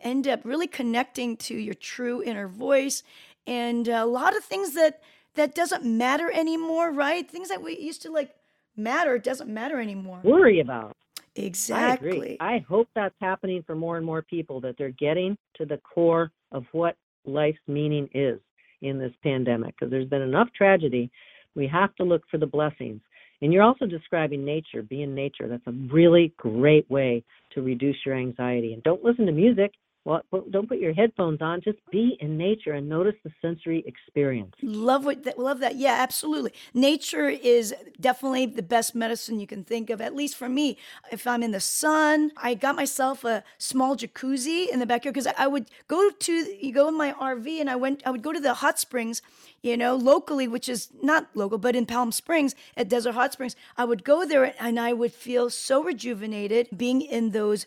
end 0.00 0.26
up 0.26 0.40
really 0.44 0.66
connecting 0.66 1.36
to 1.36 1.54
your 1.54 1.74
true 1.74 2.22
inner 2.22 2.48
voice 2.48 3.02
and 3.46 3.88
a 3.88 4.04
lot 4.06 4.36
of 4.36 4.44
things 4.44 4.74
that 4.74 5.02
that 5.34 5.54
doesn't 5.54 5.84
matter 5.84 6.30
anymore, 6.30 6.92
right? 6.92 7.28
Things 7.28 7.48
that 7.48 7.62
we 7.62 7.78
used 7.78 8.02
to 8.02 8.10
like 8.10 8.34
matter 8.76 9.18
doesn't 9.18 9.52
matter 9.52 9.80
anymore. 9.80 10.20
Worry 10.22 10.60
about. 10.60 10.96
I 11.36 11.40
Exactly. 11.40 12.10
agree. 12.10 12.36
I 12.40 12.58
hope 12.68 12.88
that's 12.94 13.14
happening 13.20 13.62
for 13.66 13.74
more 13.74 13.96
and 13.96 14.06
more 14.06 14.22
people 14.22 14.60
that 14.60 14.76
they're 14.78 14.90
getting 14.90 15.36
to 15.56 15.66
the 15.66 15.78
core 15.78 16.30
of 16.52 16.64
what 16.72 16.96
life's 17.24 17.58
meaning 17.66 18.08
is 18.14 18.38
in 18.82 18.98
this 18.98 19.12
pandemic 19.22 19.74
because 19.74 19.90
there's 19.90 20.08
been 20.08 20.22
enough 20.22 20.48
tragedy. 20.56 21.10
We 21.54 21.66
have 21.68 21.94
to 21.96 22.04
look 22.04 22.22
for 22.30 22.38
the 22.38 22.46
blessings. 22.46 23.00
And 23.42 23.52
you're 23.52 23.62
also 23.62 23.86
describing 23.86 24.44
nature, 24.44 24.82
be 24.82 25.02
in 25.02 25.14
nature. 25.14 25.48
That's 25.48 25.66
a 25.66 25.72
really 25.92 26.32
great 26.36 26.88
way 26.90 27.24
to 27.52 27.62
reduce 27.62 27.96
your 28.06 28.16
anxiety. 28.16 28.72
And 28.72 28.82
don't 28.82 29.04
listen 29.04 29.26
to 29.26 29.32
music. 29.32 29.72
Well, 30.04 30.22
don't 30.50 30.68
put 30.68 30.78
your 30.78 30.92
headphones 30.92 31.40
on. 31.40 31.62
Just 31.62 31.78
be 31.90 32.18
in 32.20 32.36
nature 32.36 32.72
and 32.72 32.86
notice 32.86 33.14
the 33.24 33.30
sensory 33.40 33.82
experience. 33.86 34.54
Love 34.62 35.06
what 35.06 35.24
that, 35.24 35.38
love 35.38 35.60
that. 35.60 35.76
Yeah, 35.76 35.96
absolutely. 35.98 36.52
Nature 36.74 37.30
is 37.30 37.74
definitely 37.98 38.44
the 38.44 38.62
best 38.62 38.94
medicine 38.94 39.40
you 39.40 39.46
can 39.46 39.64
think 39.64 39.88
of. 39.88 40.02
At 40.02 40.14
least 40.14 40.36
for 40.36 40.48
me, 40.48 40.76
if 41.10 41.26
I'm 41.26 41.42
in 41.42 41.52
the 41.52 41.60
sun, 41.60 42.32
I 42.36 42.52
got 42.52 42.76
myself 42.76 43.24
a 43.24 43.44
small 43.56 43.96
jacuzzi 43.96 44.68
in 44.68 44.78
the 44.78 44.86
backyard 44.86 45.14
because 45.14 45.32
I 45.38 45.46
would 45.46 45.70
go 45.88 46.10
to 46.10 46.32
you 46.32 46.72
go 46.72 46.88
in 46.88 46.98
my 46.98 47.12
RV 47.12 47.58
and 47.58 47.70
I 47.70 47.76
went 47.76 48.02
I 48.04 48.10
would 48.10 48.22
go 48.22 48.32
to 48.32 48.40
the 48.40 48.54
hot 48.54 48.78
springs, 48.78 49.22
you 49.64 49.78
know, 49.78 49.96
locally, 49.96 50.46
which 50.46 50.68
is 50.68 50.90
not 51.02 51.26
local, 51.34 51.56
but 51.56 51.74
in 51.74 51.86
Palm 51.86 52.12
Springs 52.12 52.54
at 52.76 52.86
Desert 52.86 53.12
Hot 53.12 53.32
Springs, 53.32 53.56
I 53.78 53.86
would 53.86 54.04
go 54.04 54.26
there 54.26 54.54
and 54.60 54.78
I 54.78 54.92
would 54.92 55.14
feel 55.14 55.48
so 55.48 55.82
rejuvenated 55.82 56.68
being 56.76 57.00
in 57.00 57.30
those 57.30 57.64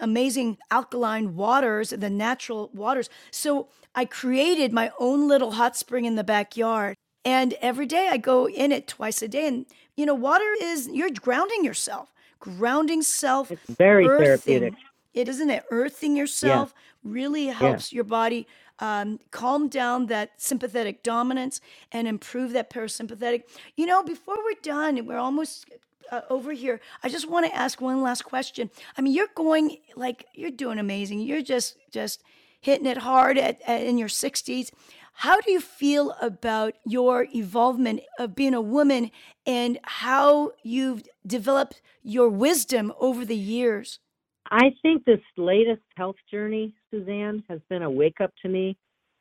amazing 0.00 0.56
alkaline 0.70 1.36
waters, 1.36 1.90
the 1.90 2.08
natural 2.08 2.70
waters. 2.72 3.10
So 3.30 3.68
I 3.94 4.06
created 4.06 4.72
my 4.72 4.90
own 4.98 5.28
little 5.28 5.52
hot 5.52 5.76
spring 5.76 6.06
in 6.06 6.14
the 6.14 6.24
backyard. 6.24 6.96
And 7.26 7.52
every 7.60 7.86
day 7.86 8.08
I 8.10 8.16
go 8.16 8.48
in 8.48 8.72
it 8.72 8.88
twice 8.88 9.20
a 9.20 9.28
day. 9.28 9.46
And, 9.46 9.66
you 9.96 10.06
know, 10.06 10.14
water 10.14 10.50
is, 10.62 10.88
you're 10.88 11.10
grounding 11.10 11.62
yourself, 11.62 12.10
grounding 12.40 13.02
self. 13.02 13.50
It's 13.50 13.68
very 13.68 14.06
earthing. 14.06 14.60
therapeutic. 14.60 14.74
It 15.12 15.28
isn't 15.28 15.50
it? 15.50 15.64
Earthing 15.70 16.16
yourself 16.16 16.74
really 17.04 17.46
helps 17.46 17.92
your 17.92 18.04
body 18.04 18.46
um, 18.78 19.20
calm 19.30 19.68
down 19.68 20.06
that 20.06 20.32
sympathetic 20.40 21.02
dominance 21.02 21.60
and 21.92 22.08
improve 22.08 22.52
that 22.52 22.70
parasympathetic. 22.70 23.44
You 23.76 23.86
know, 23.86 24.02
before 24.02 24.36
we're 24.36 24.60
done, 24.62 25.04
we're 25.06 25.18
almost 25.18 25.66
uh, 26.10 26.22
over 26.30 26.52
here. 26.52 26.80
I 27.02 27.08
just 27.08 27.28
want 27.28 27.46
to 27.46 27.54
ask 27.54 27.80
one 27.80 28.02
last 28.02 28.22
question. 28.22 28.70
I 28.96 29.00
mean, 29.00 29.14
you're 29.14 29.28
going 29.34 29.78
like 29.96 30.26
you're 30.34 30.50
doing 30.50 30.78
amazing. 30.78 31.20
You're 31.20 31.42
just 31.42 31.76
just 31.90 32.22
hitting 32.60 32.86
it 32.86 32.98
hard 32.98 33.38
at, 33.38 33.60
at 33.66 33.82
in 33.82 33.98
your 33.98 34.08
60s. 34.08 34.70
How 35.18 35.40
do 35.40 35.52
you 35.52 35.60
feel 35.60 36.16
about 36.20 36.74
your 36.84 37.26
evolvement 37.34 38.00
of 38.18 38.34
being 38.34 38.54
a 38.54 38.60
woman 38.60 39.12
and 39.46 39.78
how 39.84 40.52
you've 40.64 41.04
developed 41.24 41.80
your 42.02 42.28
wisdom 42.28 42.92
over 42.98 43.24
the 43.24 43.36
years? 43.36 44.00
I 44.50 44.72
think 44.82 45.04
this 45.04 45.20
latest 45.36 45.82
health 45.96 46.16
journey, 46.30 46.74
Suzanne, 46.90 47.42
has 47.48 47.60
been 47.68 47.82
a 47.82 47.90
wake 47.90 48.20
up 48.20 48.32
to 48.42 48.48
me 48.48 48.76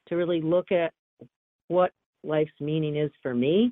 to 0.08 0.16
really 0.16 0.42
look 0.42 0.72
at 0.72 0.94
what 1.68 1.92
life's 2.24 2.52
meaning 2.60 2.98
is 2.98 3.12
for 3.22 3.34
me. 3.34 3.72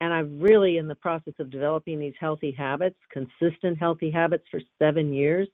And 0.00 0.12
I'm 0.12 0.40
really 0.40 0.76
in 0.78 0.88
the 0.88 0.94
process 0.94 1.34
of 1.38 1.50
developing 1.50 1.98
these 1.98 2.14
healthy 2.20 2.52
habits, 2.52 2.96
consistent 3.10 3.78
healthy 3.78 4.10
habits 4.10 4.44
for 4.50 4.60
seven 4.78 5.12
years. 5.12 5.48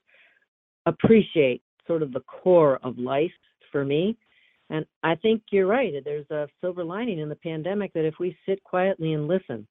Appreciate 0.85 1.61
sort 1.87 2.01
of 2.01 2.11
the 2.11 2.21
core 2.21 2.79
of 2.83 2.97
life 2.97 3.31
for 3.71 3.85
me. 3.85 4.17
And 4.69 4.85
I 5.03 5.15
think 5.15 5.43
you're 5.51 5.67
right. 5.67 5.93
There's 6.03 6.29
a 6.31 6.47
silver 6.61 6.83
lining 6.83 7.19
in 7.19 7.29
the 7.29 7.35
pandemic 7.35 7.93
that 7.93 8.05
if 8.05 8.15
we 8.19 8.37
sit 8.45 8.63
quietly 8.63 9.13
and 9.13 9.27
listen, 9.27 9.67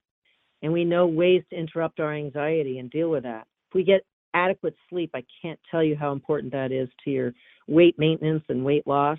and 0.62 0.72
we 0.72 0.84
know 0.84 1.06
ways 1.06 1.42
to 1.50 1.56
interrupt 1.58 1.98
our 2.00 2.14
anxiety 2.14 2.78
and 2.78 2.90
deal 2.90 3.10
with 3.10 3.24
that, 3.24 3.46
if 3.70 3.74
we 3.74 3.82
get 3.82 4.04
adequate 4.34 4.74
sleep, 4.88 5.10
I 5.14 5.24
can't 5.40 5.60
tell 5.70 5.82
you 5.82 5.96
how 5.96 6.12
important 6.12 6.52
that 6.52 6.72
is 6.72 6.88
to 7.04 7.10
your 7.10 7.34
weight 7.68 7.98
maintenance 7.98 8.44
and 8.48 8.64
weight 8.64 8.86
loss. 8.86 9.18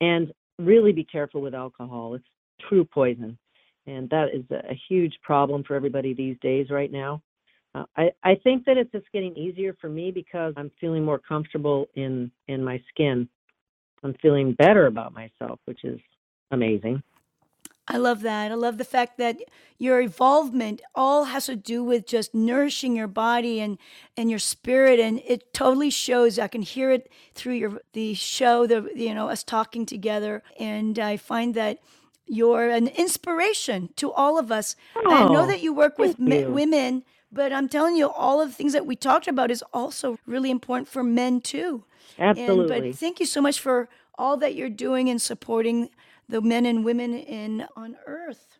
And 0.00 0.32
really 0.58 0.92
be 0.92 1.04
careful 1.04 1.40
with 1.40 1.54
alcohol. 1.54 2.14
It's 2.14 2.24
true 2.68 2.84
poison. 2.84 3.38
And 3.86 4.10
that 4.10 4.28
is 4.34 4.44
a 4.50 4.74
huge 4.88 5.14
problem 5.22 5.62
for 5.62 5.74
everybody 5.74 6.12
these 6.12 6.36
days 6.40 6.70
right 6.70 6.90
now. 6.90 7.22
Uh, 7.74 7.84
I, 7.96 8.10
I 8.24 8.34
think 8.42 8.64
that 8.64 8.76
it's 8.76 8.90
just 8.90 9.10
getting 9.12 9.36
easier 9.36 9.76
for 9.80 9.88
me 9.88 10.10
because 10.10 10.54
I'm 10.56 10.70
feeling 10.80 11.04
more 11.04 11.18
comfortable 11.18 11.88
in, 11.94 12.30
in 12.48 12.64
my 12.64 12.82
skin. 12.88 13.28
I'm 14.02 14.14
feeling 14.22 14.52
better 14.52 14.86
about 14.86 15.12
myself, 15.12 15.60
which 15.66 15.84
is 15.84 16.00
amazing. 16.50 17.02
I 17.88 17.98
love 17.98 18.22
that. 18.22 18.50
I 18.50 18.54
love 18.54 18.78
the 18.78 18.84
fact 18.84 19.16
that 19.18 19.38
your 19.78 20.00
evolvement 20.00 20.82
all 20.94 21.24
has 21.24 21.46
to 21.46 21.54
do 21.54 21.84
with 21.84 22.06
just 22.06 22.34
nourishing 22.34 22.96
your 22.96 23.06
body 23.06 23.60
and 23.60 23.78
and 24.16 24.28
your 24.28 24.40
spirit, 24.40 24.98
and 24.98 25.20
it 25.24 25.52
totally 25.54 25.90
shows. 25.90 26.38
I 26.38 26.48
can 26.48 26.62
hear 26.62 26.90
it 26.90 27.10
through 27.34 27.54
your 27.54 27.80
the 27.92 28.14
show, 28.14 28.66
the 28.66 28.90
you 28.94 29.14
know 29.14 29.28
us 29.28 29.44
talking 29.44 29.86
together, 29.86 30.42
and 30.58 30.98
I 30.98 31.16
find 31.16 31.54
that 31.54 31.78
you're 32.26 32.70
an 32.70 32.88
inspiration 32.88 33.90
to 33.96 34.12
all 34.12 34.38
of 34.38 34.50
us. 34.50 34.74
Oh, 34.96 35.12
I 35.12 35.32
know 35.32 35.46
that 35.46 35.62
you 35.62 35.72
work 35.72 35.96
with 35.96 36.18
you. 36.18 36.50
women, 36.50 37.04
but 37.30 37.52
I'm 37.52 37.68
telling 37.68 37.94
you, 37.94 38.08
all 38.08 38.40
of 38.40 38.48
the 38.48 38.54
things 38.54 38.72
that 38.72 38.86
we 38.86 38.96
talked 38.96 39.28
about 39.28 39.50
is 39.52 39.62
also 39.72 40.18
really 40.26 40.50
important 40.50 40.88
for 40.88 41.04
men 41.04 41.40
too. 41.40 41.84
Absolutely. 42.18 42.76
And, 42.76 42.92
but 42.92 42.98
thank 42.98 43.20
you 43.20 43.26
so 43.26 43.40
much 43.40 43.60
for 43.60 43.88
all 44.18 44.36
that 44.38 44.54
you're 44.54 44.70
doing 44.70 45.08
and 45.08 45.20
supporting 45.20 45.90
the 46.28 46.40
men 46.40 46.66
and 46.66 46.84
women 46.84 47.14
in 47.14 47.66
on 47.76 47.96
earth. 48.06 48.58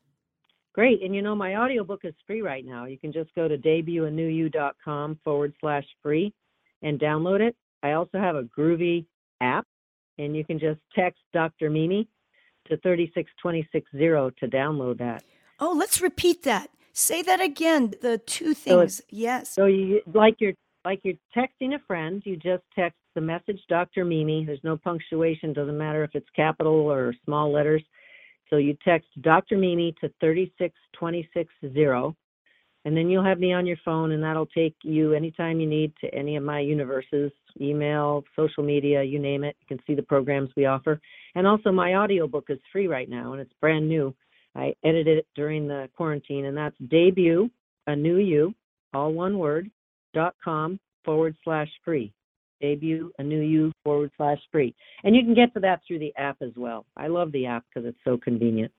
Great. 0.75 1.03
And 1.03 1.15
you 1.15 1.23
know, 1.23 1.35
my 1.35 1.57
audiobook 1.57 2.01
is 2.05 2.15
free 2.27 2.43
right 2.43 2.65
now. 2.65 2.85
You 2.85 2.99
can 2.99 3.13
just 3.13 3.35
go 3.35 3.49
to 3.49 3.57
debutanewYou.com 3.57 5.19
forward 5.25 5.55
slash 5.61 5.85
free 6.03 6.33
and 6.83 7.01
download 7.01 7.41
it. 7.41 7.57
I 7.83 7.93
also 7.93 8.19
have 8.19 8.37
a 8.37 8.43
groovy 8.43 9.07
app, 9.41 9.67
and 10.19 10.37
you 10.37 10.45
can 10.45 10.59
just 10.59 10.81
text 10.95 11.21
Dr. 11.33 11.71
Mimi 11.71 12.09
to 12.69 12.77
36260 12.79 14.41
to 14.47 14.55
download 14.57 14.99
that. 14.99 15.25
Oh, 15.61 15.73
let's 15.77 16.01
repeat 16.01 16.43
that. 16.43 16.71
Say 16.93 17.23
that 17.23 17.41
again. 17.41 17.95
The 18.03 18.19
two 18.19 18.55
So 18.55 18.81
things. 18.81 19.01
yes. 19.11 19.51
So 19.51 19.67
you 19.67 20.01
like 20.13 20.37
you're 20.41 20.55
like 20.87 21.01
you're 21.03 21.15
texting 21.37 21.75
a 21.75 21.81
friend, 21.85 22.23
you 22.25 22.37
just 22.37 22.63
text 22.73 22.97
the 23.17 23.21
message 23.21 23.61
Dr. 23.69 24.05
Mimi. 24.05 24.45
There's 24.45 24.61
no 24.63 24.77
punctuation, 24.77 25.53
doesn't 25.53 25.77
matter 25.77 26.05
if 26.05 26.13
it's 26.15 26.29
capital 26.37 26.75
or 26.75 27.13
small 27.25 27.53
letters. 27.53 27.83
So 28.49 28.59
you 28.59 28.77
text 28.85 29.09
Dr. 29.21 29.59
Mimi 29.59 29.97
to 30.01 30.09
36260 30.21 32.17
and 32.85 32.97
then 32.97 33.11
you'll 33.11 33.25
have 33.25 33.41
me 33.41 33.53
on 33.53 33.67
your 33.67 33.79
phone 33.85 34.13
and 34.13 34.23
that'll 34.23 34.47
take 34.47 34.77
you 34.85 35.13
anytime 35.13 35.59
you 35.59 35.67
need 35.67 35.93
to 36.03 36.15
any 36.15 36.37
of 36.37 36.45
my 36.45 36.61
universes, 36.61 37.33
email, 37.61 38.23
social 38.37 38.63
media, 38.63 39.03
you 39.03 39.19
name 39.19 39.43
it. 39.43 39.57
You 39.63 39.77
can 39.77 39.85
see 39.89 39.97
the 39.97 40.05
programs 40.05 40.51
we 40.57 40.67
offer. 40.67 41.01
And 41.35 41.49
also 41.49 41.73
my 41.73 41.97
audiobook 41.97 42.45
is 42.49 42.61
free 42.71 42.87
right 42.87 43.11
now 43.11 43.33
and 43.33 43.41
it's 43.41 43.53
brand 43.61 43.89
new. 43.89 44.15
I 44.55 44.73
edited 44.85 45.19
it 45.19 45.27
during 45.35 45.67
the 45.67 45.91
quarantine 45.97 46.45
and 46.45 46.57
that's 46.57 46.77
debut 46.87 47.51
a 47.89 47.97
new 47.97 48.19
you, 48.19 48.55
all 48.95 49.13
one 49.13 49.37
word, 49.37 49.69
dot 50.17 50.35
com 50.43 50.81
forward 51.05 51.37
slash 51.45 51.69
free. 51.85 52.13
Debut 52.61 53.13
a 53.19 53.23
new 53.23 53.41
you 53.41 53.71
forward 53.85 54.11
slash 54.17 54.39
free. 54.51 54.75
And 55.05 55.15
you 55.15 55.23
can 55.23 55.35
get 55.35 55.53
to 55.55 55.61
that 55.61 55.83
through 55.87 55.99
the 55.99 56.13
app 56.17 56.39
as 56.41 56.53
well. 56.57 56.87
I 56.97 57.07
love 57.09 57.31
the 57.33 57.45
app 57.47 57.65
because 57.69 57.87
it's 57.87 57.99
so 58.03 58.17
convenient. 58.17 58.73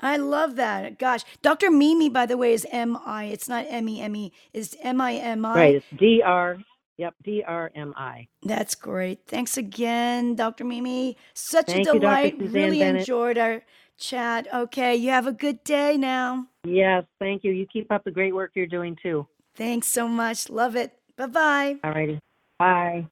I 0.00 0.16
love 0.16 0.56
that. 0.56 0.98
Gosh, 0.98 1.22
Dr. 1.42 1.70
Mimi, 1.70 2.08
by 2.08 2.26
the 2.26 2.36
way, 2.38 2.54
is 2.54 2.66
M 2.72 2.98
I. 3.04 3.26
It's 3.26 3.48
not 3.48 3.66
M 3.68 3.88
E 3.88 4.00
M 4.00 4.16
E. 4.16 4.32
It's 4.52 4.74
M 4.82 5.00
I 5.00 5.12
M 5.12 5.44
I. 5.44 5.54
Right. 5.54 5.74
It's 5.76 5.86
D 5.96 6.22
R 6.24 6.56
yep, 6.96 7.14
D 7.22 7.42
R 7.46 7.70
M 7.74 7.92
I. 7.96 8.28
That's 8.42 8.74
great. 8.74 9.26
Thanks 9.26 9.56
again, 9.56 10.34
Dr. 10.34 10.64
Mimi. 10.64 11.16
Such 11.34 11.66
Thank 11.66 11.88
a 11.88 11.92
delight. 11.98 12.38
Suzanne 12.38 12.52
really 12.52 12.78
Bennett. 12.78 13.00
enjoyed 13.00 13.38
our 13.38 13.62
chat. 13.98 14.46
Okay, 14.52 14.96
you 14.96 15.10
have 15.10 15.26
a 15.26 15.32
good 15.32 15.62
day 15.64 15.96
now. 15.96 16.46
Yes, 16.64 17.04
thank 17.18 17.44
you. 17.44 17.52
You 17.52 17.66
keep 17.66 17.90
up 17.90 18.04
the 18.04 18.10
great 18.10 18.34
work 18.34 18.52
you're 18.54 18.66
doing 18.66 18.96
too. 19.02 19.26
Thanks 19.54 19.88
so 19.88 20.08
much. 20.08 20.48
Love 20.50 20.76
it. 20.76 20.92
Bye 21.16 21.26
bye. 21.26 21.76
All 21.84 21.92
righty. 21.92 22.18
Bye. 22.58 23.06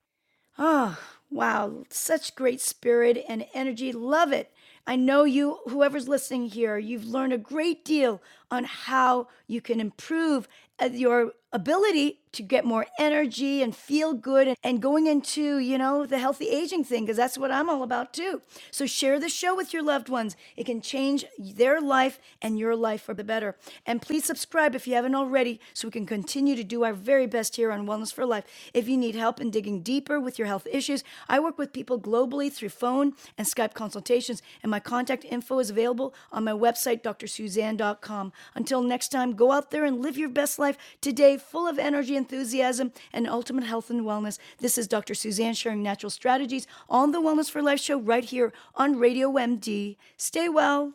Oh, 0.58 0.98
wow. 1.30 1.84
Such 1.90 2.34
great 2.34 2.60
spirit 2.60 3.24
and 3.28 3.46
energy. 3.54 3.92
Love 3.92 4.32
it. 4.32 4.52
I 4.86 4.96
know 4.96 5.24
you, 5.24 5.58
whoever's 5.68 6.08
listening 6.08 6.48
here, 6.48 6.78
you've 6.78 7.04
learned 7.04 7.32
a 7.32 7.38
great 7.38 7.84
deal 7.84 8.22
on 8.50 8.64
how 8.64 9.28
you 9.46 9.60
can 9.60 9.80
improve 9.80 10.48
uh, 10.80 10.86
your 10.86 11.32
ability 11.52 12.20
to 12.32 12.42
get 12.42 12.64
more 12.64 12.86
energy 12.98 13.60
and 13.60 13.74
feel 13.74 14.14
good 14.14 14.54
and, 14.62 14.80
going 14.80 15.08
into, 15.08 15.58
you 15.58 15.76
know, 15.76 16.06
the 16.06 16.18
healthy 16.18 16.48
aging 16.48 16.84
thing, 16.84 17.02
because 17.04 17.16
that's 17.16 17.36
what 17.36 17.50
I'm 17.50 17.68
all 17.68 17.82
about 17.82 18.14
too. 18.14 18.40
So 18.70 18.86
share 18.86 19.18
the 19.18 19.28
show 19.28 19.54
with 19.56 19.72
your 19.74 19.82
loved 19.82 20.08
ones. 20.08 20.36
It 20.56 20.64
can 20.64 20.80
change 20.80 21.24
their 21.38 21.80
life 21.80 22.20
and 22.40 22.58
your 22.58 22.76
life 22.76 23.02
for 23.02 23.14
the 23.14 23.24
better. 23.24 23.56
And 23.84 24.00
please 24.00 24.24
subscribe 24.24 24.74
if 24.74 24.86
you 24.86 24.94
haven't 24.94 25.16
already 25.16 25.60
so 25.74 25.88
we 25.88 25.92
can 25.92 26.06
continue 26.06 26.54
to 26.54 26.62
do 26.62 26.84
our 26.84 26.92
very 26.92 27.26
best 27.26 27.56
here 27.56 27.72
on 27.72 27.86
Wellness 27.86 28.14
for 28.14 28.24
Life. 28.24 28.44
If 28.72 28.88
you 28.88 28.96
need 28.96 29.16
help 29.16 29.40
in 29.40 29.50
digging 29.50 29.82
deeper 29.82 30.20
with 30.20 30.38
your 30.38 30.46
health 30.46 30.68
issues, 30.70 31.02
I 31.28 31.40
work 31.40 31.58
with 31.58 31.72
people 31.72 32.00
globally 32.00 32.52
through 32.52 32.68
phone 32.68 33.14
and 33.36 33.46
Skype 33.46 33.74
consultations, 33.74 34.40
and 34.62 34.70
my 34.70 34.80
contact 34.80 35.24
info 35.24 35.58
is 35.58 35.70
available 35.70 36.14
on 36.30 36.44
my 36.44 36.52
website, 36.52 37.02
drsuzanne.com. 37.02 38.32
Until 38.54 38.82
next 38.82 39.08
time, 39.08 39.32
go 39.32 39.52
out 39.52 39.70
there 39.70 39.84
and 39.84 40.00
live 40.00 40.16
your 40.16 40.28
best 40.28 40.58
life 40.58 40.76
today, 41.00 41.36
full 41.36 41.66
of 41.66 41.78
energy, 41.78 42.16
enthusiasm, 42.16 42.92
and 43.12 43.28
ultimate 43.28 43.64
health 43.64 43.90
and 43.90 44.02
wellness. 44.02 44.38
This 44.58 44.78
is 44.78 44.86
Dr. 44.86 45.14
Suzanne 45.14 45.54
sharing 45.54 45.82
natural 45.82 46.10
strategies 46.10 46.66
on 46.88 47.12
the 47.12 47.20
Wellness 47.20 47.50
for 47.50 47.62
Life 47.62 47.80
show 47.80 47.98
right 47.98 48.24
here 48.24 48.52
on 48.74 48.98
Radio 48.98 49.32
MD. 49.32 49.96
Stay 50.16 50.48
well. 50.48 50.94